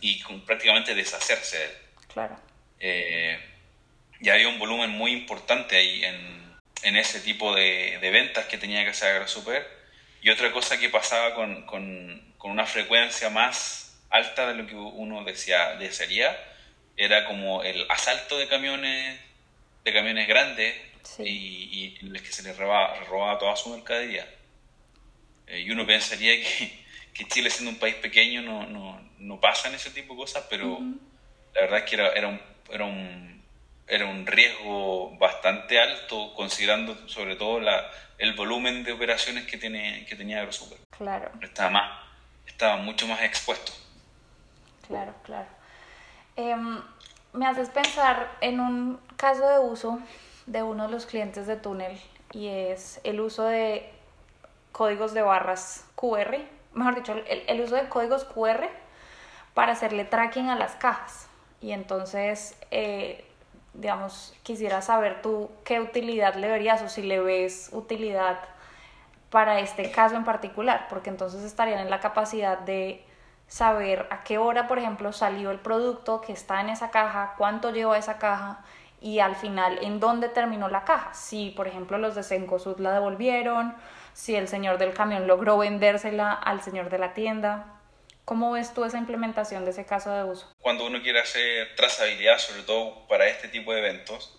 y 0.00 0.22
prácticamente 0.46 0.94
deshacerse 0.94 1.58
de 1.58 1.64
él. 1.64 1.70
Claro. 2.12 2.38
Eh, 2.78 3.38
y 4.20 4.28
había 4.28 4.48
un 4.48 4.58
volumen 4.58 4.90
muy 4.90 5.12
importante 5.12 5.76
ahí 5.76 6.04
en, 6.04 6.56
en 6.82 6.96
ese 6.96 7.20
tipo 7.20 7.54
de, 7.54 7.98
de, 8.00 8.10
ventas 8.10 8.46
que 8.46 8.58
tenía 8.58 8.84
que 8.84 8.90
hacer 8.90 9.10
AgroSuper. 9.10 9.66
Y 10.22 10.30
otra 10.30 10.52
cosa 10.52 10.78
que 10.78 10.90
pasaba 10.90 11.34
con, 11.34 11.64
con, 11.66 12.34
con, 12.36 12.50
una 12.50 12.66
frecuencia 12.66 13.30
más 13.30 13.98
alta 14.10 14.48
de 14.48 14.54
lo 14.54 14.66
que 14.66 14.74
uno 14.74 15.24
decía, 15.24 15.76
desearía 15.76 16.36
era 16.96 17.24
como 17.24 17.62
el 17.62 17.86
asalto 17.88 18.36
de 18.36 18.46
camiones 18.46 19.18
de 19.84 19.92
camiones 19.92 20.28
grandes 20.28 20.74
y, 21.18 21.24
y 21.24 21.98
les 22.02 22.20
que 22.20 22.30
se 22.30 22.42
les 22.42 22.56
robaba, 22.56 22.94
robaba 23.04 23.38
toda 23.38 23.56
su 23.56 23.70
mercadería. 23.70 24.28
Eh, 25.46 25.60
y 25.60 25.70
uno 25.70 25.86
pensaría 25.86 26.34
que, 26.36 26.84
que 27.14 27.26
Chile 27.26 27.48
siendo 27.48 27.70
un 27.70 27.78
país 27.78 27.94
pequeño 27.94 28.42
no, 28.42 28.66
no, 28.66 29.09
no 29.20 29.38
pasan 29.38 29.74
ese 29.74 29.90
tipo 29.90 30.14
de 30.14 30.20
cosas, 30.20 30.46
pero 30.50 30.78
la 31.54 31.60
verdad 31.60 31.78
es 31.78 31.84
que 31.84 31.96
era, 31.96 32.08
era, 32.12 32.28
un, 32.28 32.40
era, 32.70 32.84
un, 32.84 33.42
era 33.86 34.06
un 34.06 34.26
riesgo 34.26 35.16
bastante 35.18 35.80
alto, 35.80 36.34
considerando 36.34 37.08
sobre 37.08 37.36
todo 37.36 37.60
la, 37.60 37.90
el 38.18 38.34
volumen 38.34 38.82
de 38.82 38.92
operaciones 38.92 39.46
que, 39.46 39.58
tiene, 39.58 40.06
que 40.06 40.16
tenía 40.16 40.38
AgroSuper. 40.40 40.78
Claro. 40.96 41.30
Estaba, 41.42 41.70
más, 41.70 42.00
estaba 42.46 42.76
mucho 42.76 43.06
más 43.06 43.22
expuesto. 43.22 43.72
Claro, 44.86 45.14
claro. 45.22 45.46
Em, 46.36 46.82
me 47.32 47.46
haces 47.46 47.68
pensar 47.68 48.36
en 48.40 48.58
un 48.58 49.00
caso 49.16 49.46
de 49.48 49.58
uso 49.58 50.00
de 50.46 50.62
uno 50.62 50.86
de 50.86 50.92
los 50.92 51.06
clientes 51.06 51.46
de 51.46 51.56
Túnel 51.56 52.00
y 52.32 52.48
es 52.48 53.00
el 53.04 53.20
uso 53.20 53.44
de 53.44 53.88
códigos 54.72 55.12
de 55.12 55.22
barras 55.22 55.86
QR, 55.94 56.38
mejor 56.72 56.94
dicho, 56.94 57.12
el, 57.12 57.44
el 57.46 57.60
uso 57.60 57.76
de 57.76 57.88
códigos 57.88 58.24
QR 58.24 58.68
para 59.60 59.72
hacerle 59.72 60.06
tracking 60.06 60.48
a 60.48 60.56
las 60.56 60.74
cajas. 60.76 61.28
Y 61.60 61.72
entonces, 61.72 62.56
eh, 62.70 63.26
digamos, 63.74 64.34
quisiera 64.42 64.80
saber 64.80 65.20
tú 65.20 65.50
qué 65.64 65.80
utilidad 65.80 66.34
le 66.36 66.48
verías 66.48 66.80
o 66.80 66.88
si 66.88 67.02
le 67.02 67.20
ves 67.20 67.68
utilidad 67.74 68.38
para 69.28 69.60
este 69.60 69.90
caso 69.90 70.16
en 70.16 70.24
particular, 70.24 70.86
porque 70.88 71.10
entonces 71.10 71.44
estarían 71.44 71.80
en 71.80 71.90
la 71.90 72.00
capacidad 72.00 72.56
de 72.60 73.04
saber 73.48 74.06
a 74.08 74.24
qué 74.24 74.38
hora, 74.38 74.66
por 74.66 74.78
ejemplo, 74.78 75.12
salió 75.12 75.50
el 75.50 75.58
producto 75.58 76.22
que 76.22 76.32
está 76.32 76.62
en 76.62 76.70
esa 76.70 76.90
caja, 76.90 77.34
cuánto 77.36 77.70
lleva 77.70 77.98
esa 77.98 78.16
caja 78.16 78.64
y 79.02 79.18
al 79.18 79.36
final 79.36 79.78
en 79.82 80.00
dónde 80.00 80.30
terminó 80.30 80.70
la 80.70 80.84
caja. 80.84 81.12
Si, 81.12 81.50
por 81.50 81.68
ejemplo, 81.68 81.98
los 81.98 82.14
de 82.14 82.22
Sencosud 82.22 82.78
la 82.78 82.92
devolvieron, 82.92 83.74
si 84.14 84.36
el 84.36 84.48
señor 84.48 84.78
del 84.78 84.94
camión 84.94 85.26
logró 85.26 85.58
vendérsela 85.58 86.32
al 86.32 86.62
señor 86.62 86.88
de 86.88 86.96
la 86.96 87.12
tienda. 87.12 87.76
¿Cómo 88.30 88.52
ves 88.52 88.72
tú 88.72 88.84
esa 88.84 88.96
implementación 88.96 89.64
de 89.64 89.72
ese 89.72 89.84
caso 89.84 90.14
de 90.14 90.22
uso? 90.22 90.54
Cuando 90.60 90.86
uno 90.86 91.02
quiere 91.02 91.18
hacer 91.18 91.74
trazabilidad, 91.74 92.38
sobre 92.38 92.62
todo 92.62 93.08
para 93.08 93.26
este 93.26 93.48
tipo 93.48 93.72
de 93.72 93.80
eventos, 93.80 94.36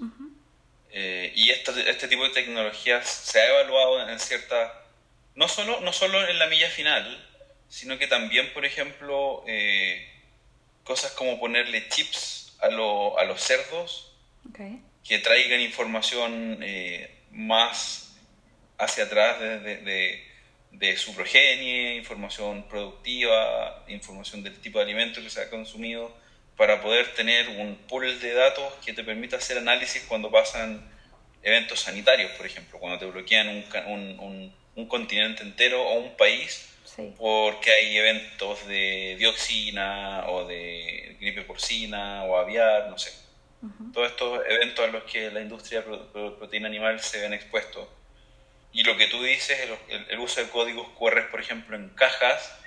eh, 0.91 1.33
y 1.35 1.49
este, 1.49 1.89
este 1.89 2.07
tipo 2.07 2.23
de 2.23 2.29
tecnologías 2.29 3.05
se 3.05 3.41
ha 3.41 3.49
evaluado 3.49 4.07
en 4.07 4.17
cierta, 4.17 4.85
no 5.35 5.49
solo, 5.49 5.81
no 5.81 5.91
solo 5.91 6.25
en 6.25 6.39
la 6.39 6.47
milla 6.47 6.69
final, 6.69 7.03
sino 7.67 7.97
que 7.97 8.07
también, 8.07 8.53
por 8.53 8.63
ejemplo, 8.63 9.43
eh, 9.45 10.07
cosas 10.85 11.11
como 11.11 11.37
ponerle 11.37 11.89
chips 11.89 12.55
a, 12.61 12.67
a 12.67 13.25
los 13.25 13.41
cerdos 13.41 14.13
que 15.03 15.19
traigan 15.19 15.59
información 15.59 16.59
eh, 16.61 17.13
más 17.31 18.15
hacia 18.77 19.03
atrás 19.03 19.41
de, 19.41 19.59
de 19.59 20.30
su 20.97 21.13
progenie, 21.13 21.95
información 21.95 22.67
productiva, 22.67 23.83
información 23.87 24.43
del 24.43 24.59
tipo 24.59 24.79
de 24.79 24.85
alimento 24.85 25.21
que 25.21 25.29
se 25.29 25.41
ha 25.41 25.49
consumido, 25.49 26.11
para 26.57 26.81
poder 26.81 27.13
tener 27.13 27.49
un 27.49 27.75
pool 27.87 28.19
de 28.19 28.33
datos 28.33 28.73
que 28.85 28.93
te 28.93 29.03
permita 29.03 29.37
hacer 29.37 29.57
análisis 29.57 30.03
cuando 30.07 30.31
pasan 30.31 30.89
eventos 31.43 31.79
sanitarios, 31.79 32.31
por 32.31 32.45
ejemplo, 32.45 32.79
cuando 32.79 32.99
te 32.99 33.05
bloquean 33.05 33.47
un, 33.47 34.19
un, 34.19 34.55
un, 34.75 34.87
continente 34.87 35.43
entero 35.43 35.81
o 35.81 35.99
un 35.99 36.15
país 36.15 36.67
porque 37.17 37.71
hay 37.71 37.97
eventos 37.97 38.67
de 38.67 39.15
dioxina 39.17 40.25
o 40.27 40.45
de 40.45 41.15
gripe 41.19 41.43
porcina 41.43 42.25
o 42.25 42.37
aviar, 42.37 42.89
no 42.89 42.97
sé. 42.97 43.11
Todos 43.93 44.09
estos 44.09 44.41
eventos 44.49 44.85
a 44.85 44.91
los 44.91 45.03
que 45.03 45.29
la 45.29 45.41
industria 45.41 45.81
de 45.81 45.97
proteína 46.37 46.67
animal 46.67 46.99
se 46.99 47.21
ven 47.21 47.33
expuestos 47.33 47.87
y 48.73 48.83
lo 48.83 48.97
que 48.97 49.07
tú 49.07 49.21
dices, 49.21 49.57
el, 50.09 50.19
uso 50.19 50.41
de 50.41 50.49
códigos 50.49 50.87
QR, 50.97 51.29
por 51.29 51.41
ejemplo, 51.41 51.75
en 51.75 51.89
cajas, 51.89 52.57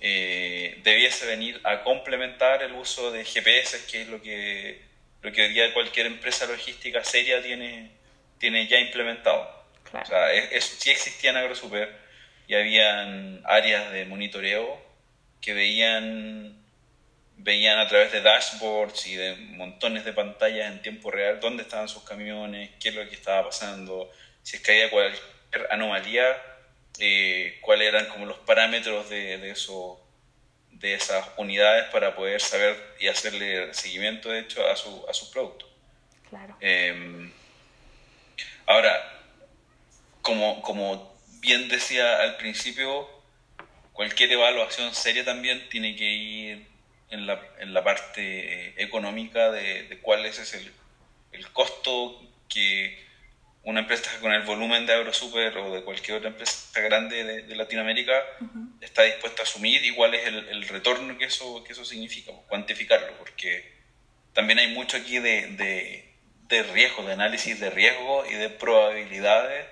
eh, 0.00 0.80
debiese 0.82 1.26
venir 1.26 1.60
a 1.64 1.82
complementar 1.82 2.62
el 2.62 2.72
uso 2.72 3.10
de 3.10 3.24
GPS, 3.24 3.86
que 3.90 4.02
es 4.02 4.08
lo 4.08 4.20
que, 4.20 4.82
lo 5.22 5.32
que 5.32 5.42
hoy 5.42 5.48
día 5.52 5.72
cualquier 5.72 6.06
empresa 6.06 6.46
logística 6.46 7.02
seria 7.04 7.42
tiene, 7.42 7.90
tiene 8.38 8.66
ya 8.66 8.78
implementado. 8.78 9.64
O 9.92 10.04
sea, 10.04 10.32
eso 10.32 10.74
sí 10.78 10.90
existía 10.90 11.30
en 11.30 11.36
AgroSuper 11.36 11.96
y 12.46 12.54
habían 12.54 13.40
áreas 13.44 13.92
de 13.92 14.04
monitoreo 14.04 14.82
que 15.40 15.54
veían, 15.54 16.58
veían 17.36 17.78
a 17.78 17.88
través 17.88 18.12
de 18.12 18.20
dashboards 18.20 19.06
y 19.06 19.16
de 19.16 19.36
montones 19.36 20.04
de 20.04 20.12
pantallas 20.12 20.70
en 20.70 20.82
tiempo 20.82 21.10
real 21.10 21.40
dónde 21.40 21.62
estaban 21.62 21.88
sus 21.88 22.02
camiones, 22.02 22.70
qué 22.80 22.90
es 22.90 22.94
lo 22.94 23.08
que 23.08 23.14
estaba 23.14 23.44
pasando, 23.46 24.10
si 24.44 24.56
es 24.56 24.62
que 24.62 24.72
había 24.72 24.90
cualquier 24.90 25.68
anomalía, 25.70 26.24
eh, 27.00 27.58
cuáles 27.62 27.88
eran 27.88 28.06
como 28.06 28.26
los 28.26 28.38
parámetros 28.38 29.10
de, 29.10 29.38
de, 29.38 29.50
eso, 29.50 30.00
de 30.70 30.94
esas 30.94 31.26
unidades 31.38 31.86
para 31.86 32.14
poder 32.14 32.40
saber 32.40 32.76
y 33.00 33.08
hacerle 33.08 33.72
seguimiento, 33.74 34.28
de 34.28 34.40
hecho, 34.40 34.64
a, 34.68 34.76
su, 34.76 35.04
a 35.08 35.14
sus 35.14 35.30
productos. 35.30 35.68
Claro. 36.28 36.56
Em, 36.60 37.32
ahora, 38.66 39.22
como, 40.22 40.62
como 40.62 41.18
bien 41.40 41.68
decía 41.68 42.20
al 42.20 42.36
principio, 42.36 43.08
cualquier 43.92 44.32
evaluación 44.32 44.94
seria 44.94 45.24
también 45.24 45.68
tiene 45.70 45.96
que 45.96 46.04
ir 46.04 46.66
en 47.10 47.26
la, 47.26 47.40
en 47.58 47.72
la 47.72 47.82
parte 47.82 48.80
económica 48.82 49.50
de, 49.50 49.84
de 49.84 49.98
cuál 50.00 50.26
es 50.26 50.52
el, 50.54 50.72
el 51.32 51.50
costo 51.50 52.22
que 52.48 53.02
una 53.64 53.80
empresa 53.80 54.10
con 54.20 54.32
el 54.32 54.42
volumen 54.42 54.86
de 54.86 54.92
AgroSuper 54.92 55.56
o 55.58 55.74
de 55.74 55.82
cualquier 55.82 56.18
otra 56.18 56.28
empresa 56.28 56.80
grande 56.80 57.42
de, 57.42 57.56
Latinoamérica 57.56 58.12
está 58.80 59.02
dispuesta 59.02 59.42
a 59.42 59.44
asumir 59.44 59.82
igual 59.84 60.14
es 60.14 60.26
el, 60.26 60.68
retorno 60.68 61.16
que 61.16 61.24
eso, 61.24 61.64
que 61.64 61.72
eso 61.72 61.84
significa, 61.84 62.32
pues, 62.32 62.46
cuantificarlo, 62.46 63.16
porque 63.18 63.72
también 64.34 64.58
hay 64.58 64.74
mucho 64.74 64.96
aquí 64.98 65.18
de, 65.18 65.48
de, 66.48 66.62
riesgo, 66.74 67.04
de 67.04 67.14
análisis 67.14 67.58
de 67.58 67.70
riesgo 67.70 68.24
y 68.26 68.34
de 68.34 68.48
probabilidades 68.50 69.66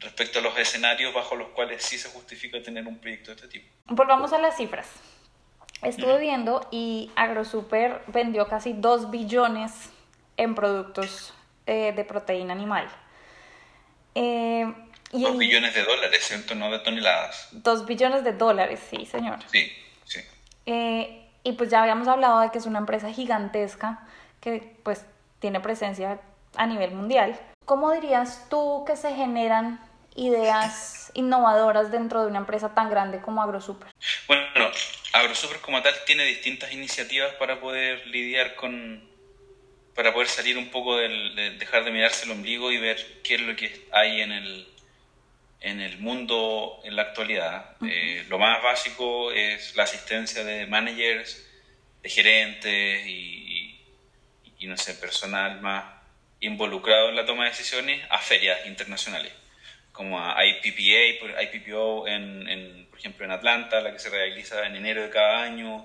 respecto 0.00 0.40
a 0.40 0.42
los 0.42 0.58
escenarios 0.58 1.14
bajo 1.14 1.36
los 1.36 1.48
cuales 1.50 1.82
sí 1.82 1.96
se 1.96 2.10
justifica 2.10 2.60
tener 2.62 2.86
un 2.86 2.98
proyecto 2.98 3.30
de 3.30 3.36
este 3.36 3.48
tipo. 3.48 3.66
Volvamos 3.86 4.32
a 4.32 4.38
las 4.38 4.56
cifras. 4.56 4.90
Estuve 5.82 6.18
viendo 6.18 6.66
y 6.70 7.10
AgroSuper 7.14 8.02
vendió 8.08 8.48
casi 8.48 8.72
2 8.72 9.10
billones 9.10 9.72
en 10.36 10.54
productos 10.54 11.32
eh, 11.66 11.92
de 11.94 12.04
proteína 12.04 12.52
animal. 12.52 12.88
Eh, 14.14 14.72
dos 15.12 15.38
billones 15.38 15.74
de 15.74 15.84
dólares, 15.84 16.24
¿cierto? 16.24 16.54
No 16.54 16.70
de 16.70 16.78
toneladas. 16.80 17.48
Dos 17.52 17.86
billones 17.86 18.24
de 18.24 18.32
dólares, 18.32 18.80
sí, 18.90 19.06
señor. 19.06 19.38
Sí, 19.50 19.72
sí. 20.04 20.20
Eh, 20.66 21.28
y 21.42 21.52
pues 21.52 21.70
ya 21.70 21.82
habíamos 21.82 22.08
hablado 22.08 22.40
de 22.40 22.50
que 22.50 22.58
es 22.58 22.66
una 22.66 22.78
empresa 22.78 23.12
gigantesca 23.12 24.06
que 24.40 24.76
pues 24.82 25.04
tiene 25.40 25.60
presencia 25.60 26.20
a 26.56 26.66
nivel 26.66 26.92
mundial. 26.92 27.38
¿Cómo 27.64 27.92
dirías 27.92 28.46
tú 28.48 28.84
que 28.86 28.96
se 28.96 29.14
generan 29.14 29.80
ideas 30.14 31.10
innovadoras 31.14 31.90
dentro 31.90 32.22
de 32.22 32.28
una 32.28 32.38
empresa 32.38 32.74
tan 32.74 32.90
grande 32.90 33.20
como 33.20 33.42
AgroSuper? 33.42 33.88
Bueno, 34.26 34.44
AgroSuper 35.12 35.60
como 35.60 35.82
tal 35.82 35.94
tiene 36.06 36.24
distintas 36.24 36.72
iniciativas 36.72 37.32
para 37.34 37.60
poder 37.60 38.06
lidiar 38.06 38.54
con, 38.54 39.02
para 39.94 40.12
poder 40.12 40.28
salir 40.28 40.58
un 40.58 40.70
poco 40.70 40.96
del, 40.96 41.34
de 41.34 41.50
dejar 41.52 41.84
de 41.84 41.92
mirarse 41.92 42.24
el 42.24 42.32
ombligo 42.32 42.72
y 42.72 42.78
ver 42.78 43.20
qué 43.22 43.36
es 43.36 43.40
lo 43.40 43.54
que 43.54 43.86
hay 43.92 44.20
en 44.20 44.32
el, 44.32 44.66
en 45.60 45.80
el 45.80 45.98
mundo 45.98 46.80
en 46.84 46.96
la 46.96 47.02
actualidad. 47.02 47.76
Eh, 47.86 48.24
lo 48.28 48.38
más 48.38 48.62
básico 48.62 49.30
es 49.30 49.74
la 49.76 49.84
asistencia 49.84 50.42
de 50.42 50.66
managers, 50.66 51.46
de 52.02 52.08
gerentes 52.08 53.06
y, 53.06 53.80
y, 54.58 54.66
no 54.66 54.76
sé, 54.76 54.94
personal 54.94 55.60
más 55.60 55.84
involucrado 56.40 57.08
en 57.08 57.16
la 57.16 57.24
toma 57.24 57.44
de 57.44 57.50
decisiones 57.50 58.04
a 58.10 58.18
ferias 58.18 58.66
internacionales, 58.66 59.32
como 59.92 60.20
a 60.20 60.44
IPPA, 60.44 61.42
IPPO 61.42 62.08
en, 62.08 62.48
en, 62.48 62.86
por 62.90 62.98
ejemplo 62.98 63.24
en 63.24 63.30
Atlanta, 63.30 63.80
la 63.80 63.92
que 63.92 63.98
se 63.98 64.10
realiza 64.10 64.66
en 64.66 64.74
enero 64.76 65.02
de 65.02 65.10
cada 65.10 65.42
año, 65.42 65.84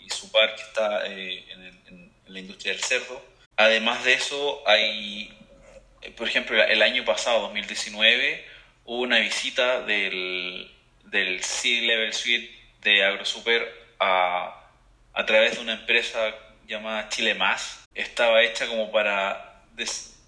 y 0.00 0.08
su 0.08 0.30
parque 0.30 0.62
está 0.62 1.06
eh, 1.06 1.44
en 1.50 2.12
la 2.28 2.38
industria 2.38 2.72
del 2.72 2.82
cerdo 2.82 3.37
Además 3.58 4.04
de 4.04 4.14
eso, 4.14 4.62
hay, 4.68 5.36
por 6.16 6.28
ejemplo, 6.28 6.62
el 6.62 6.80
año 6.80 7.04
pasado, 7.04 7.40
2019, 7.40 8.46
hubo 8.84 9.02
una 9.02 9.18
visita 9.18 9.82
del, 9.82 10.70
del 11.06 11.42
C-Level 11.42 12.14
Suite 12.14 12.54
de 12.82 13.02
AgroSuper 13.02 13.68
a, 13.98 14.64
a 15.12 15.26
través 15.26 15.56
de 15.56 15.62
una 15.62 15.72
empresa 15.72 16.32
llamada 16.68 17.08
Chile 17.08 17.34
Más. 17.34 17.84
Estaba 17.96 18.44
hecha 18.44 18.68
como 18.68 18.92
para, 18.92 19.64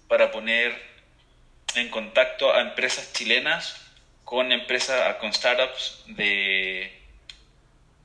para 0.09 0.29
poner 0.29 0.77
en 1.75 1.87
contacto 1.87 2.53
a 2.53 2.59
empresas 2.59 3.13
chilenas 3.13 3.81
con 4.25 4.51
empresas, 4.51 5.15
con 5.15 5.31
startups 5.31 6.03
de, 6.07 7.00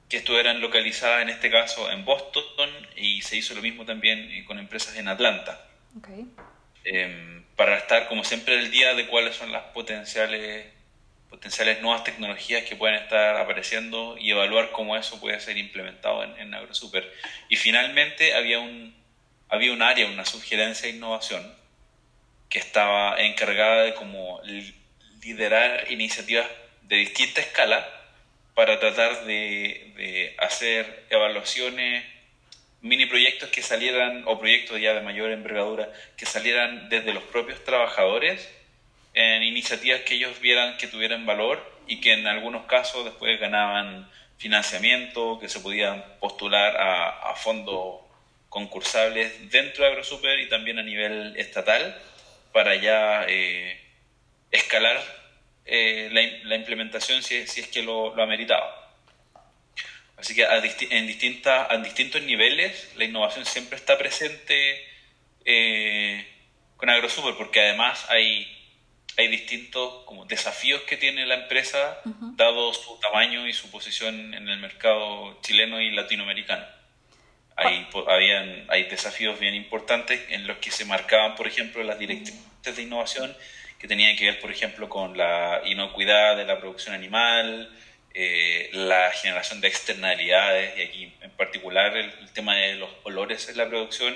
que 0.08 0.18
estuvieran 0.18 0.60
localizadas 0.60 1.22
en 1.22 1.30
este 1.30 1.50
caso 1.50 1.90
en 1.90 2.04
Boston 2.04 2.70
y 2.96 3.22
se 3.22 3.36
hizo 3.36 3.54
lo 3.54 3.62
mismo 3.62 3.84
también 3.84 4.30
eh, 4.30 4.44
con 4.44 4.58
empresas 4.58 4.96
en 4.96 5.08
Atlanta. 5.08 5.66
Em, 6.84 7.44
para 7.56 7.78
estar 7.78 8.06
como 8.08 8.22
siempre 8.22 8.58
al 8.58 8.70
día 8.70 8.94
de 8.94 9.06
cuáles 9.06 9.34
son 9.34 9.50
las 9.50 9.64
potenciales, 9.64 10.66
potenciales 11.28 11.82
nuevas 11.82 12.04
tecnologías 12.04 12.64
que 12.64 12.76
pueden 12.76 12.96
estar 12.96 13.36
apareciendo 13.36 14.16
y 14.18 14.30
evaluar 14.30 14.70
cómo 14.70 14.96
eso 14.96 15.18
puede 15.18 15.40
ser 15.40 15.56
implementado 15.56 16.22
en, 16.22 16.38
en 16.38 16.54
AgroSuper. 16.54 17.12
Y 17.48 17.56
finalmente 17.56 18.34
había 18.34 18.60
un, 18.60 18.94
había 19.48 19.72
un 19.72 19.82
área, 19.82 20.06
una 20.06 20.24
sugerencia 20.24 20.88
de 20.88 20.96
innovación 20.96 21.54
que 22.48 22.60
estaba 22.60 23.20
encargada 23.20 23.82
de 23.82 23.94
como 23.94 24.40
liderar 25.20 25.90
iniciativas 25.90 26.46
de 26.82 26.96
distinta 26.96 27.40
escala 27.40 27.95
para 28.56 28.80
tratar 28.80 29.26
de, 29.26 30.34
hacer 30.38 31.04
evaluaciones, 31.10 32.02
mini 32.80 33.04
proyectos 33.04 33.50
que 33.50 33.60
salieran, 33.60 34.22
o 34.24 34.38
proyectos 34.38 34.80
ya 34.80 34.94
de 34.94 35.02
mayor 35.02 35.30
envergadura, 35.30 35.92
que 36.16 36.24
salieran 36.24 36.88
desde 36.88 37.12
los 37.12 37.22
propios 37.24 37.62
trabajadores 37.64 38.50
en 39.12 39.42
iniciativas 39.42 40.00
que 40.00 40.14
ellos 40.14 40.40
vieran 40.40 40.78
que 40.78 40.86
tuvieran 40.86 41.26
valor 41.26 41.62
y 41.86 42.00
que 42.00 42.14
en 42.14 42.26
algunos 42.26 42.64
casos 42.64 43.04
después 43.04 43.38
ganaban 43.38 44.10
financiamiento, 44.38 45.38
que 45.38 45.50
se 45.50 45.60
podían 45.60 46.02
postular 46.18 46.76
a, 46.78 47.34
fondos 47.36 48.00
concursables 48.48 49.50
dentro 49.50 49.84
de 49.84 49.90
AgroSuper 49.90 50.40
y 50.40 50.48
también 50.48 50.78
a 50.78 50.82
nivel 50.82 51.36
estatal 51.36 51.94
para 52.54 52.74
ya 52.74 53.26
eh, 53.28 53.78
escalar 54.50 55.25
eh, 55.66 56.08
la, 56.44 56.54
implementación 56.54 57.22
si, 57.22 57.36
es 57.36 57.68
que 57.68 57.82
lo, 57.82 58.14
lo 58.14 58.22
ameritaba. 58.22 58.86
Así 60.16 60.34
que 60.34 60.44
en, 60.44 61.06
distintas, 61.06 61.70
en 61.70 61.82
distintos 61.82 62.22
niveles 62.22 62.92
la 62.96 63.04
innovación 63.04 63.44
siempre 63.44 63.76
está 63.76 63.98
presente 63.98 64.86
eh, 65.44 66.26
con 66.76 66.88
AgroSuper, 66.88 67.34
porque 67.34 67.60
además 67.60 68.06
hay, 68.08 68.46
hay 69.18 69.28
distintos 69.28 70.04
como 70.04 70.24
desafíos 70.24 70.82
que 70.82 70.96
tiene 70.96 71.26
la 71.26 71.34
empresa, 71.34 72.00
dado 72.36 72.72
su 72.72 72.98
tamaño 73.00 73.46
y 73.46 73.52
su 73.52 73.70
posición 73.70 74.34
en 74.34 74.48
el 74.48 74.58
mercado 74.58 75.38
chileno 75.42 75.80
y 75.80 75.90
latinoamericano. 75.90 76.64
Hay, 77.56 77.88
habían, 78.08 78.66
hay 78.68 78.84
desafíos 78.84 79.40
bien 79.40 79.54
importantes 79.54 80.20
en 80.28 80.46
los 80.46 80.58
que 80.58 80.70
se 80.70 80.84
marcaban, 80.84 81.34
por 81.34 81.46
ejemplo, 81.46 81.82
las 81.82 81.98
directrices 81.98 82.76
de 82.76 82.82
innovación 82.82 83.36
que 83.78 83.88
tenían 83.88 84.16
que 84.16 84.26
ver, 84.26 84.40
por 84.40 84.50
ejemplo, 84.50 84.88
con 84.88 85.16
la 85.16 85.62
inocuidad 85.64 86.36
de 86.36 86.44
la 86.44 86.58
producción 86.58 86.94
animal, 86.94 87.70
eh, 88.14 88.70
la 88.72 89.10
generación 89.12 89.60
de 89.60 89.68
externalidades, 89.68 90.78
y 90.78 90.82
aquí 90.82 91.12
en 91.20 91.30
particular 91.32 91.96
el, 91.96 92.12
tema 92.32 92.56
de 92.56 92.76
los 92.76 92.90
olores 93.04 93.48
en 93.48 93.56
la 93.56 93.68
producción 93.68 94.14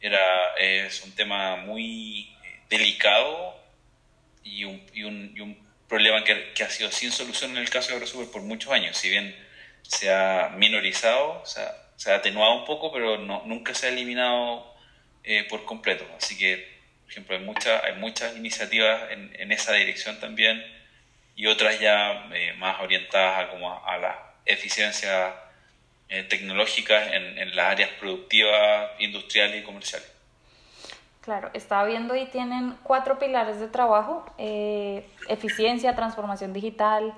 era, 0.00 0.54
es 0.58 1.02
un 1.02 1.12
tema 1.12 1.56
muy 1.56 2.30
eh, 2.44 2.60
delicado 2.68 3.56
y 4.44 4.64
un, 4.64 4.82
y 4.94 5.02
un, 5.04 5.32
y 5.34 5.40
un 5.40 5.58
problema 5.88 6.22
que, 6.24 6.52
que, 6.54 6.62
ha 6.62 6.70
sido 6.70 6.90
sin 6.90 7.10
solución 7.10 7.52
en 7.52 7.58
el 7.58 7.70
caso 7.70 7.88
de 7.88 7.94
AgroSuper 7.94 8.30
por 8.30 8.42
muchos 8.42 8.72
años, 8.72 8.96
si 8.96 9.10
bien 9.10 9.34
se 9.82 10.12
ha 10.12 10.52
minorizado, 10.56 11.40
o 11.42 11.46
sea, 11.46 11.74
se 11.96 12.12
ha 12.12 12.16
atenuado 12.16 12.60
un 12.60 12.64
poco, 12.64 12.92
pero 12.92 13.18
no, 13.18 13.42
nunca 13.46 13.74
se 13.74 13.86
ha 13.86 13.88
eliminado 13.90 14.72
eh, 15.24 15.44
por 15.50 15.64
completo. 15.64 16.06
Así 16.16 16.38
que, 16.38 16.77
por 17.08 17.12
ejemplo, 17.12 17.36
hay, 17.84 17.94
muchas 17.96 18.36
iniciativas 18.36 19.10
en, 19.10 19.50
esa 19.50 19.72
dirección 19.72 20.20
también 20.20 20.62
y 21.34 21.46
otras 21.46 21.80
ya 21.80 22.28
eh, 22.34 22.54
más 22.58 22.80
orientadas 22.80 23.44
a, 23.46 23.50
como 23.50 23.72
a, 23.72 23.96
la 23.96 24.34
eficiencia 24.44 25.34
eh, 26.08 26.24
tecnológica 26.24 27.14
en, 27.14 27.56
las 27.56 27.72
áreas 27.72 27.90
productivas, 27.98 28.90
industriales 28.98 29.62
y 29.62 29.64
comerciales. 29.64 30.12
Claro, 31.22 31.50
estaba 31.54 31.84
viendo 31.84 32.14
y 32.14 32.26
tienen 32.26 32.76
cuatro 32.82 33.18
pilares 33.18 33.60
de 33.60 33.68
trabajo, 33.68 34.24
eh, 34.38 35.06
eficiencia, 35.28 35.94
transformación 35.94 36.52
digital, 36.52 37.14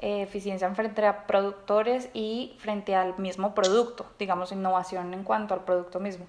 eficiencia 0.00 0.72
frente 0.74 1.04
a 1.04 1.26
productores 1.26 2.08
y 2.14 2.56
frente 2.60 2.94
al 2.94 3.18
mismo 3.18 3.52
producto, 3.52 4.08
digamos, 4.16 4.52
innovación 4.52 5.12
en 5.12 5.24
cuanto 5.24 5.54
al 5.54 5.64
producto 5.64 5.98
mismo. 5.98 6.28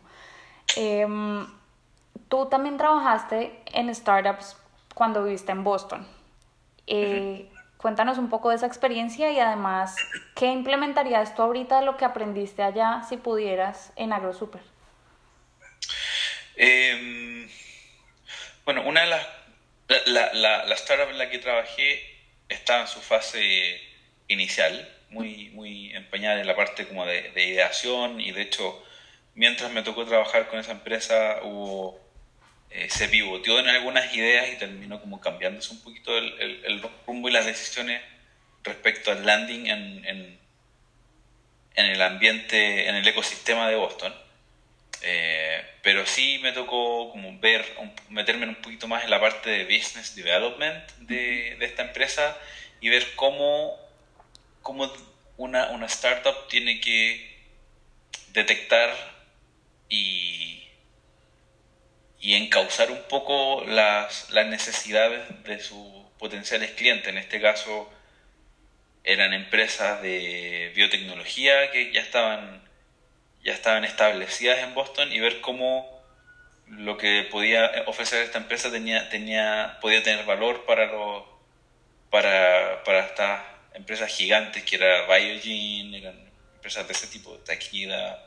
Em, 0.75 1.45
tú 2.27 2.47
también 2.47 2.77
trabajaste 2.77 3.61
en 3.73 3.93
startups 3.93 4.57
cuando 4.93 5.23
viviste 5.23 5.51
en 5.51 5.63
Boston. 5.63 6.07
Eh, 6.87 7.49
cuéntanos 7.77 8.17
un 8.17 8.29
poco 8.29 8.49
de 8.49 8.57
esa 8.57 8.65
experiencia 8.65 9.31
y 9.31 9.39
además, 9.39 9.95
¿qué 10.35 10.47
implementarías 10.47 11.35
tú 11.35 11.43
ahorita 11.43 11.79
de 11.79 11.85
lo 11.85 11.97
que 11.97 12.05
aprendiste 12.05 12.63
allá 12.63 13.03
si 13.07 13.17
pudieras 13.17 13.93
en 13.95 14.11
AgroSuper? 14.11 14.61
Eh, 16.55 17.47
bueno, 18.65 18.83
una 18.85 19.01
de 19.01 19.07
las... 19.07 19.27
La, 20.05 20.33
la, 20.33 20.65
la, 20.65 20.75
startup 20.75 21.09
en 21.09 21.17
la 21.17 21.31
que 21.31 21.39
trabajé 21.39 22.03
estaba 22.47 22.81
en 22.81 22.87
su 22.87 22.99
fase 22.99 23.79
inicial, 24.27 24.87
muy, 25.09 25.49
muy 25.49 25.95
empeñada 25.95 26.39
en 26.39 26.45
la 26.45 26.55
parte 26.55 26.87
como 26.87 27.07
de, 27.07 27.31
de 27.31 27.45
ideación 27.45 28.21
y 28.21 28.31
de 28.31 28.43
hecho, 28.43 28.83
mientras 29.33 29.71
me 29.71 29.81
tocó 29.81 30.05
trabajar 30.05 30.47
con 30.47 30.59
esa 30.59 30.73
empresa 30.73 31.39
hubo 31.41 31.99
eh, 32.71 32.89
se 32.89 33.07
pivoteó 33.09 33.59
en 33.59 33.67
algunas 33.67 34.13
ideas 34.13 34.49
y 34.51 34.57
terminó 34.57 35.01
como 35.01 35.19
cambiándose 35.19 35.71
un 35.73 35.81
poquito 35.81 36.15
el, 36.17 36.63
el, 36.65 36.81
rumbo 37.07 37.27
y 37.27 37.31
las 37.31 37.45
decisiones 37.45 38.01
respecto 38.63 39.11
al 39.11 39.25
landing 39.25 39.67
en, 39.67 40.05
en, 40.05 40.39
en, 41.75 41.85
el 41.85 42.01
ambiente, 42.01 42.87
en 42.87 42.95
el 42.95 43.07
ecosistema 43.07 43.67
de 43.69 43.75
Boston. 43.75 44.13
Eh, 45.01 45.65
pero 45.81 46.05
sí 46.05 46.39
me 46.43 46.51
tocó 46.51 47.09
como 47.11 47.39
ver, 47.39 47.65
meterme 48.09 48.45
un 48.47 48.55
poquito 48.55 48.87
más 48.87 49.03
en 49.03 49.09
la 49.09 49.19
parte 49.19 49.49
de 49.49 49.63
business 49.63 50.13
development 50.15 50.85
de, 50.99 51.55
de 51.57 51.65
esta 51.65 51.83
empresa 51.83 52.37
y 52.81 52.89
ver 52.89 53.15
cómo, 53.15 53.79
cómo 54.61 54.91
una, 55.37 55.69
una 55.71 55.85
startup 55.87 56.47
tiene 56.49 56.81
que 56.81 57.39
detectar 58.33 58.93
y 59.87 60.38
y 62.19 62.35
encauzar 62.35 62.91
un 62.91 63.01
poco 63.09 63.63
las, 63.65 64.29
las 64.31 64.47
necesidades 64.47 65.21
de 65.43 65.59
sus 65.59 65.87
potenciales 66.17 66.71
clientes. 66.71 67.07
En 67.07 67.17
este 67.17 67.39
caso 67.39 67.89
eran 69.03 69.33
empresas 69.33 70.01
de 70.01 70.71
biotecnología 70.75 71.71
que 71.71 71.91
ya 71.91 72.01
estaban, 72.01 72.61
ya 73.43 73.53
estaban 73.53 73.85
establecidas 73.85 74.59
en 74.59 74.73
Boston 74.73 75.11
y 75.11 75.19
ver 75.19 75.41
cómo 75.41 75.99
lo 76.67 76.97
que 76.97 77.27
podía 77.31 77.83
ofrecer 77.87 78.23
esta 78.23 78.37
empresa 78.37 78.69
tenía, 78.69 79.09
tenía, 79.09 79.77
podía 79.81 80.03
tener 80.03 80.25
valor 80.25 80.65
para, 80.65 80.85
los, 80.87 81.23
para, 82.09 82.83
para 82.83 82.99
estas 82.99 83.41
empresas 83.73 84.13
gigantes 84.15 84.63
que 84.63 84.75
era 84.75 85.07
Biogen, 85.07 85.95
eran 85.95 86.29
empresas 86.55 86.85
de 86.85 86.93
ese 86.93 87.07
tipo, 87.07 87.31
taquida, 87.37 88.23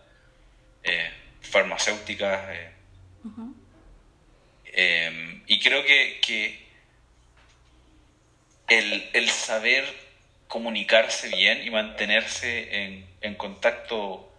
eh, 0.83 1.11
farmacéuticas. 1.43 2.41
Eh, 2.51 2.73
Em, 4.73 5.43
y 5.47 5.61
creo 5.61 5.85
que, 5.85 6.63
el, 8.69 9.29
saber 9.29 9.85
comunicarse 10.49 11.29
bien 11.29 11.67
y 11.67 11.71
mantenerse 11.71 12.85
en, 12.85 13.07
en 13.21 13.35
contacto 13.35 14.33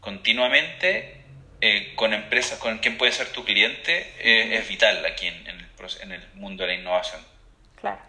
continuamente 0.00 1.20
eh, 1.60 1.92
con 1.94 2.14
empresas, 2.14 2.58
con 2.58 2.78
quien 2.78 2.96
puede 2.96 3.12
ser 3.12 3.28
tu 3.32 3.44
cliente, 3.44 4.14
eh, 4.18 4.56
es 4.56 4.68
vital 4.68 5.04
aquí 5.04 5.26
en, 5.26 5.46
el, 5.46 5.66
en, 6.00 6.12
el, 6.12 6.26
mundo 6.34 6.64
de 6.64 6.74
la 6.74 6.80
innovación. 6.80 7.20
Claro. 7.76 8.00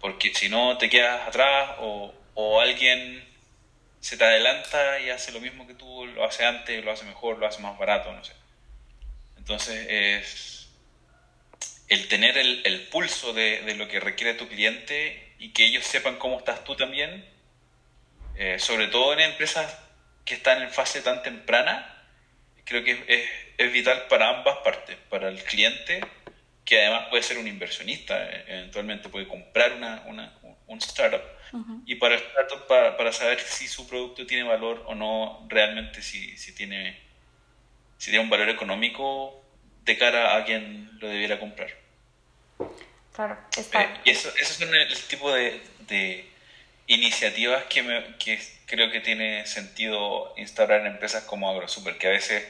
Porque 0.00 0.34
si 0.34 0.48
no 0.48 0.76
te 0.76 0.90
quedas 0.90 1.28
atrás 1.28 1.76
o, 1.78 2.12
o 2.34 2.60
alguien 2.60 3.24
se 4.00 4.16
te 4.16 4.24
adelanta 4.24 4.98
y 5.00 5.10
hace 5.10 5.30
lo 5.30 5.40
mismo 5.40 5.68
que 5.68 5.74
tú, 5.74 6.06
lo 6.06 6.24
hace 6.24 6.44
antes, 6.44 6.84
lo 6.84 6.90
hace 6.90 7.04
mejor, 7.04 7.38
lo 7.38 7.46
hace 7.46 7.62
más 7.62 7.78
barato, 7.78 8.12
no 8.12 8.24
sé. 8.24 8.32
Entonces 9.36 9.86
es 9.88 10.55
el 11.88 12.08
tener 12.08 12.36
el, 12.38 12.62
el 12.64 12.82
pulso 12.88 13.32
de, 13.32 13.62
de, 13.62 13.74
lo 13.76 13.88
que 13.88 14.00
requiere 14.00 14.34
tu 14.34 14.48
cliente 14.48 15.34
y 15.38 15.50
que 15.52 15.64
ellos 15.64 15.84
sepan 15.84 16.16
cómo 16.16 16.38
estás 16.38 16.64
tú 16.64 16.74
también, 16.74 17.24
eh, 18.36 18.58
sobre 18.58 18.88
todo 18.88 19.12
en 19.12 19.20
empresas 19.20 19.78
que 20.24 20.34
están 20.34 20.62
en 20.62 20.70
fase 20.70 21.00
tan 21.02 21.22
temprana, 21.22 22.04
creo 22.64 22.82
que 22.82 22.92
es, 23.06 23.30
es, 23.58 23.72
vital 23.72 24.06
para 24.08 24.28
ambas 24.28 24.58
partes, 24.58 24.96
para 25.08 25.28
el 25.28 25.42
cliente, 25.44 26.00
que 26.64 26.82
además 26.82 27.06
puede 27.08 27.22
ser 27.22 27.38
un 27.38 27.46
inversionista, 27.46 28.28
eh, 28.28 28.44
eventualmente 28.48 29.08
puede 29.08 29.28
comprar 29.28 29.72
una, 29.74 30.02
una 30.06 30.34
un 30.66 30.78
startup, 30.78 31.22
y 31.86 31.94
para 31.94 32.16
el 32.16 32.20
startup 32.22 32.66
para, 32.66 32.96
para, 32.96 33.12
saber 33.12 33.38
si 33.38 33.68
su 33.68 33.86
producto 33.86 34.26
tiene 34.26 34.42
valor 34.42 34.82
o 34.86 34.96
no, 34.96 35.46
realmente 35.48 36.02
si, 36.02 36.36
si, 36.36 36.52
tiene, 36.52 36.98
si 37.98 38.10
tiene 38.10 38.24
un 38.24 38.30
valor 38.30 38.48
económico 38.48 39.45
de 39.86 39.96
cara 39.96 40.36
a 40.36 40.44
quien 40.44 40.90
lo 41.00 41.08
debiera 41.08 41.38
comprar. 41.38 41.70
Claro, 43.14 43.38
está. 43.56 43.82
Eh, 43.82 44.00
y 44.04 44.10
eso, 44.10 44.30
esos 44.38 44.56
son 44.56 44.74
el, 44.74 44.98
tipo 45.08 45.32
de, 45.32 45.62
de 45.88 46.28
iniciativas 46.86 47.64
que, 47.64 47.82
me, 47.82 48.16
que 48.18 48.38
creo 48.66 48.90
que 48.90 49.00
tiene 49.00 49.46
sentido 49.46 50.34
instaurar 50.36 50.80
en 50.80 50.88
empresas 50.88 51.24
como 51.24 51.48
AgroSuper, 51.48 51.96
que 51.96 52.08
a 52.08 52.10
veces 52.10 52.46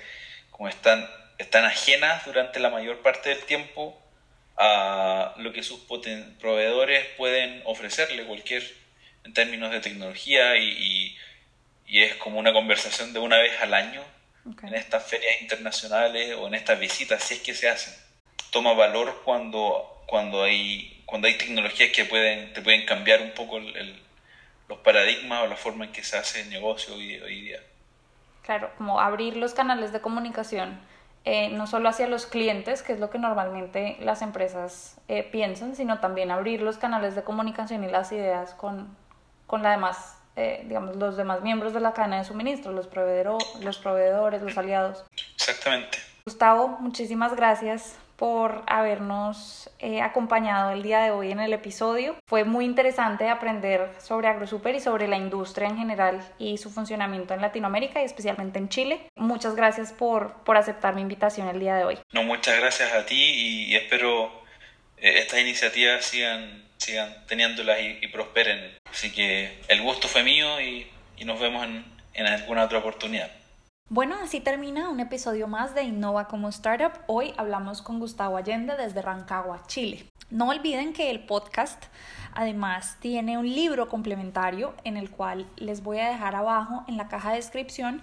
como 0.50 0.68
están, 0.68 1.08
están 1.38 1.64
ajenas 1.64 2.24
durante 2.24 2.58
la 2.58 2.70
mayor 2.70 3.02
parte 3.02 3.28
del 3.28 3.44
tiempo 3.44 3.96
a 4.56 5.34
lo 5.36 5.52
que 5.52 5.62
sus 5.62 5.80
proveedores 6.40 7.04
pueden 7.18 7.60
ofrecerle 7.66 8.24
cualquier 8.24 8.62
en 9.24 9.34
términos 9.34 9.70
de 9.70 9.80
tecnología 9.80 10.56
y, 10.56 11.16
y, 11.86 12.02
es 12.02 12.14
como 12.16 12.38
una 12.38 12.52
conversación 12.52 13.12
de 13.12 13.18
una 13.18 13.38
vez 13.38 13.60
al 13.60 13.74
año 13.74 14.02
en 14.62 14.74
estas 14.74 15.04
ferias 15.04 15.42
internacionales 15.42 16.36
o 16.38 16.46
en 16.46 16.54
estas 16.54 16.78
visitas, 16.78 17.22
si 17.22 17.34
es 17.34 17.40
que 17.40 17.54
se 17.54 17.68
hacen. 17.68 17.94
Toma 18.50 18.72
valor 18.74 19.22
cuando, 19.24 20.02
cuando, 20.06 20.42
hay, 20.42 21.02
cuando 21.06 21.28
hay 21.28 21.36
tecnologías 21.36 21.90
que 21.90 22.04
pueden, 22.04 22.52
te 22.52 22.62
pueden 22.62 22.86
cambiar 22.86 23.22
un 23.22 23.32
poco 23.32 23.58
el, 23.58 24.02
los 24.68 24.78
paradigmas 24.78 25.42
o 25.42 25.46
la 25.46 25.56
forma 25.56 25.86
en 25.86 25.92
que 25.92 26.02
se 26.02 26.16
hace 26.16 26.42
el 26.42 26.50
negocio 26.50 26.94
hoy, 26.94 27.18
hoy 27.20 27.40
día. 27.42 27.60
Claro, 28.42 28.70
como 28.78 29.00
abrir 29.00 29.36
los 29.36 29.54
canales 29.54 29.92
de 29.92 30.00
comunicación, 30.00 30.80
eh, 31.24 31.48
no 31.48 31.66
solo 31.66 31.88
hacia 31.88 32.06
los 32.06 32.26
clientes, 32.26 32.82
que 32.82 32.92
es 32.92 33.00
lo 33.00 33.10
que 33.10 33.18
normalmente 33.18 33.96
las 34.00 34.22
empresas 34.22 35.00
eh, 35.08 35.24
piensan, 35.24 35.74
sino 35.74 35.98
también 35.98 36.30
abrir 36.30 36.62
los 36.62 36.78
canales 36.78 37.16
de 37.16 37.24
comunicación 37.24 37.82
y 37.82 37.88
las 37.88 38.12
ideas 38.12 38.54
con, 38.54 38.96
con 39.48 39.64
la 39.64 39.72
demás 39.72 40.15
eh, 40.36 40.62
digamos, 40.66 40.96
los 40.96 41.16
demás 41.16 41.42
miembros 41.42 41.72
de 41.72 41.80
la 41.80 41.92
cadena 41.92 42.18
de 42.18 42.24
suministro, 42.24 42.72
los, 42.72 42.88
los 43.60 43.78
proveedores, 43.78 44.42
los 44.42 44.58
aliados. 44.58 45.04
Exactamente. 45.34 45.98
Gustavo, 46.24 46.68
muchísimas 46.80 47.34
gracias 47.34 47.96
por 48.16 48.62
habernos 48.66 49.70
eh, 49.78 50.00
acompañado 50.00 50.72
el 50.72 50.82
día 50.82 51.00
de 51.00 51.10
hoy 51.10 51.30
en 51.30 51.40
el 51.40 51.52
episodio. 51.52 52.16
Fue 52.26 52.44
muy 52.44 52.64
interesante 52.64 53.28
aprender 53.28 53.90
sobre 54.00 54.28
AgroSuper 54.28 54.74
y 54.74 54.80
sobre 54.80 55.06
la 55.06 55.16
industria 55.16 55.68
en 55.68 55.76
general 55.76 56.26
y 56.38 56.58
su 56.58 56.70
funcionamiento 56.70 57.34
en 57.34 57.42
Latinoamérica 57.42 58.00
y 58.00 58.04
especialmente 58.04 58.58
en 58.58 58.68
Chile. 58.68 59.00
Muchas 59.16 59.54
gracias 59.54 59.92
por, 59.92 60.32
por 60.44 60.56
aceptar 60.56 60.94
mi 60.94 61.02
invitación 61.02 61.48
el 61.48 61.60
día 61.60 61.76
de 61.76 61.84
hoy. 61.84 61.98
No, 62.12 62.22
muchas 62.22 62.58
gracias 62.58 62.92
a 62.92 63.04
ti 63.06 63.68
y, 63.68 63.76
espero 63.76 64.32
eh, 64.96 65.18
estas 65.18 65.40
iniciativas 65.40 66.04
sigan, 66.04 66.64
sigan 66.78 67.14
teniéndolas 67.26 67.78
y, 67.80 68.06
prosperen. 68.08 68.78
Así 68.90 69.12
que 69.12 69.60
el 69.68 69.82
gusto 69.82 70.08
fue 70.08 70.22
mío 70.22 70.60
y, 70.60 70.86
nos 71.24 71.40
vemos 71.40 71.64
en, 71.64 71.84
en 72.14 72.26
alguna 72.26 72.64
otra 72.64 72.78
oportunidad. 72.78 73.30
Bueno, 73.88 74.16
así 74.20 74.40
termina 74.40 74.88
un 74.88 75.00
episodio 75.00 75.46
más 75.46 75.74
de 75.74 75.84
Innova 75.84 76.26
como 76.28 76.48
Startup. 76.48 76.92
Hoy 77.06 77.32
hablamos 77.36 77.82
con 77.82 78.00
Gustavo 78.00 78.36
Allende 78.36 78.76
desde 78.76 79.00
Rancagua, 79.00 79.62
Chile. 79.66 80.06
No 80.28 80.48
olviden 80.48 80.92
que 80.92 81.10
el 81.10 81.20
podcast 81.20 81.84
además 82.34 82.96
tiene 83.00 83.38
un 83.38 83.46
libro 83.46 83.88
complementario 83.88 84.74
en 84.84 84.96
el 84.96 85.10
cual 85.10 85.46
les 85.56 85.82
voy 85.82 86.00
a 86.00 86.10
dejar 86.10 86.34
abajo 86.34 86.84
en 86.88 86.96
la 86.96 87.08
caja 87.08 87.30
de 87.30 87.36
descripción 87.36 88.02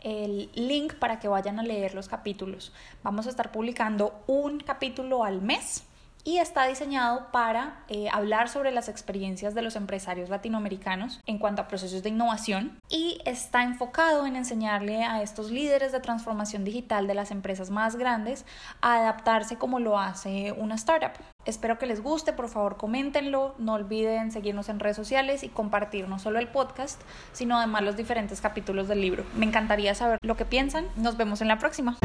el 0.00 0.50
link 0.54 0.94
para 0.94 1.18
que 1.18 1.28
vayan 1.28 1.58
a 1.58 1.62
leer 1.62 1.94
los 1.94 2.08
capítulos. 2.08 2.72
Vamos 3.02 3.26
a 3.26 3.30
estar 3.30 3.52
publicando 3.52 4.22
un 4.26 4.60
capítulo 4.60 5.24
al 5.24 5.40
mes 5.40 5.84
y 6.24 6.38
está 6.38 6.66
diseñado 6.66 7.28
para 7.30 7.84
eh, 7.88 8.08
hablar 8.10 8.48
sobre 8.48 8.72
las 8.72 8.88
experiencias 8.88 9.54
de 9.54 9.62
los 9.62 9.76
empresarios 9.76 10.30
latinoamericanos 10.30 11.20
en 11.26 11.38
cuanto 11.38 11.62
a 11.62 11.68
procesos 11.68 12.02
de 12.02 12.08
innovación 12.08 12.78
y 12.88 13.18
está 13.26 13.62
enfocado 13.62 14.26
en 14.26 14.36
enseñarle 14.36 15.04
a 15.04 15.22
estos 15.22 15.50
líderes 15.50 15.92
de 15.92 16.00
transformación 16.00 16.64
digital 16.64 17.06
de 17.06 17.14
las 17.14 17.30
empresas 17.30 17.70
más 17.70 17.96
grandes 17.96 18.46
a 18.80 18.96
adaptarse 18.96 19.56
como 19.56 19.78
lo 19.78 19.98
hace 19.98 20.52
una 20.52 20.74
startup. 20.74 21.12
Espero 21.44 21.78
que 21.78 21.86
les 21.86 22.02
guste, 22.02 22.32
por 22.32 22.48
favor 22.48 22.78
coméntenlo, 22.78 23.54
no 23.58 23.74
olviden 23.74 24.32
seguirnos 24.32 24.70
en 24.70 24.80
redes 24.80 24.96
sociales 24.96 25.42
y 25.42 25.50
compartir 25.50 26.08
no 26.08 26.18
solo 26.18 26.38
el 26.38 26.48
podcast, 26.48 27.00
sino 27.32 27.58
además 27.58 27.82
los 27.82 27.96
diferentes 27.96 28.40
capítulos 28.40 28.88
del 28.88 29.02
libro. 29.02 29.24
Me 29.36 29.44
encantaría 29.44 29.94
saber 29.94 30.18
lo 30.22 30.36
que 30.36 30.46
piensan, 30.46 30.86
nos 30.96 31.18
vemos 31.18 31.42
en 31.42 31.48
la 31.48 31.58
próxima. 31.58 31.98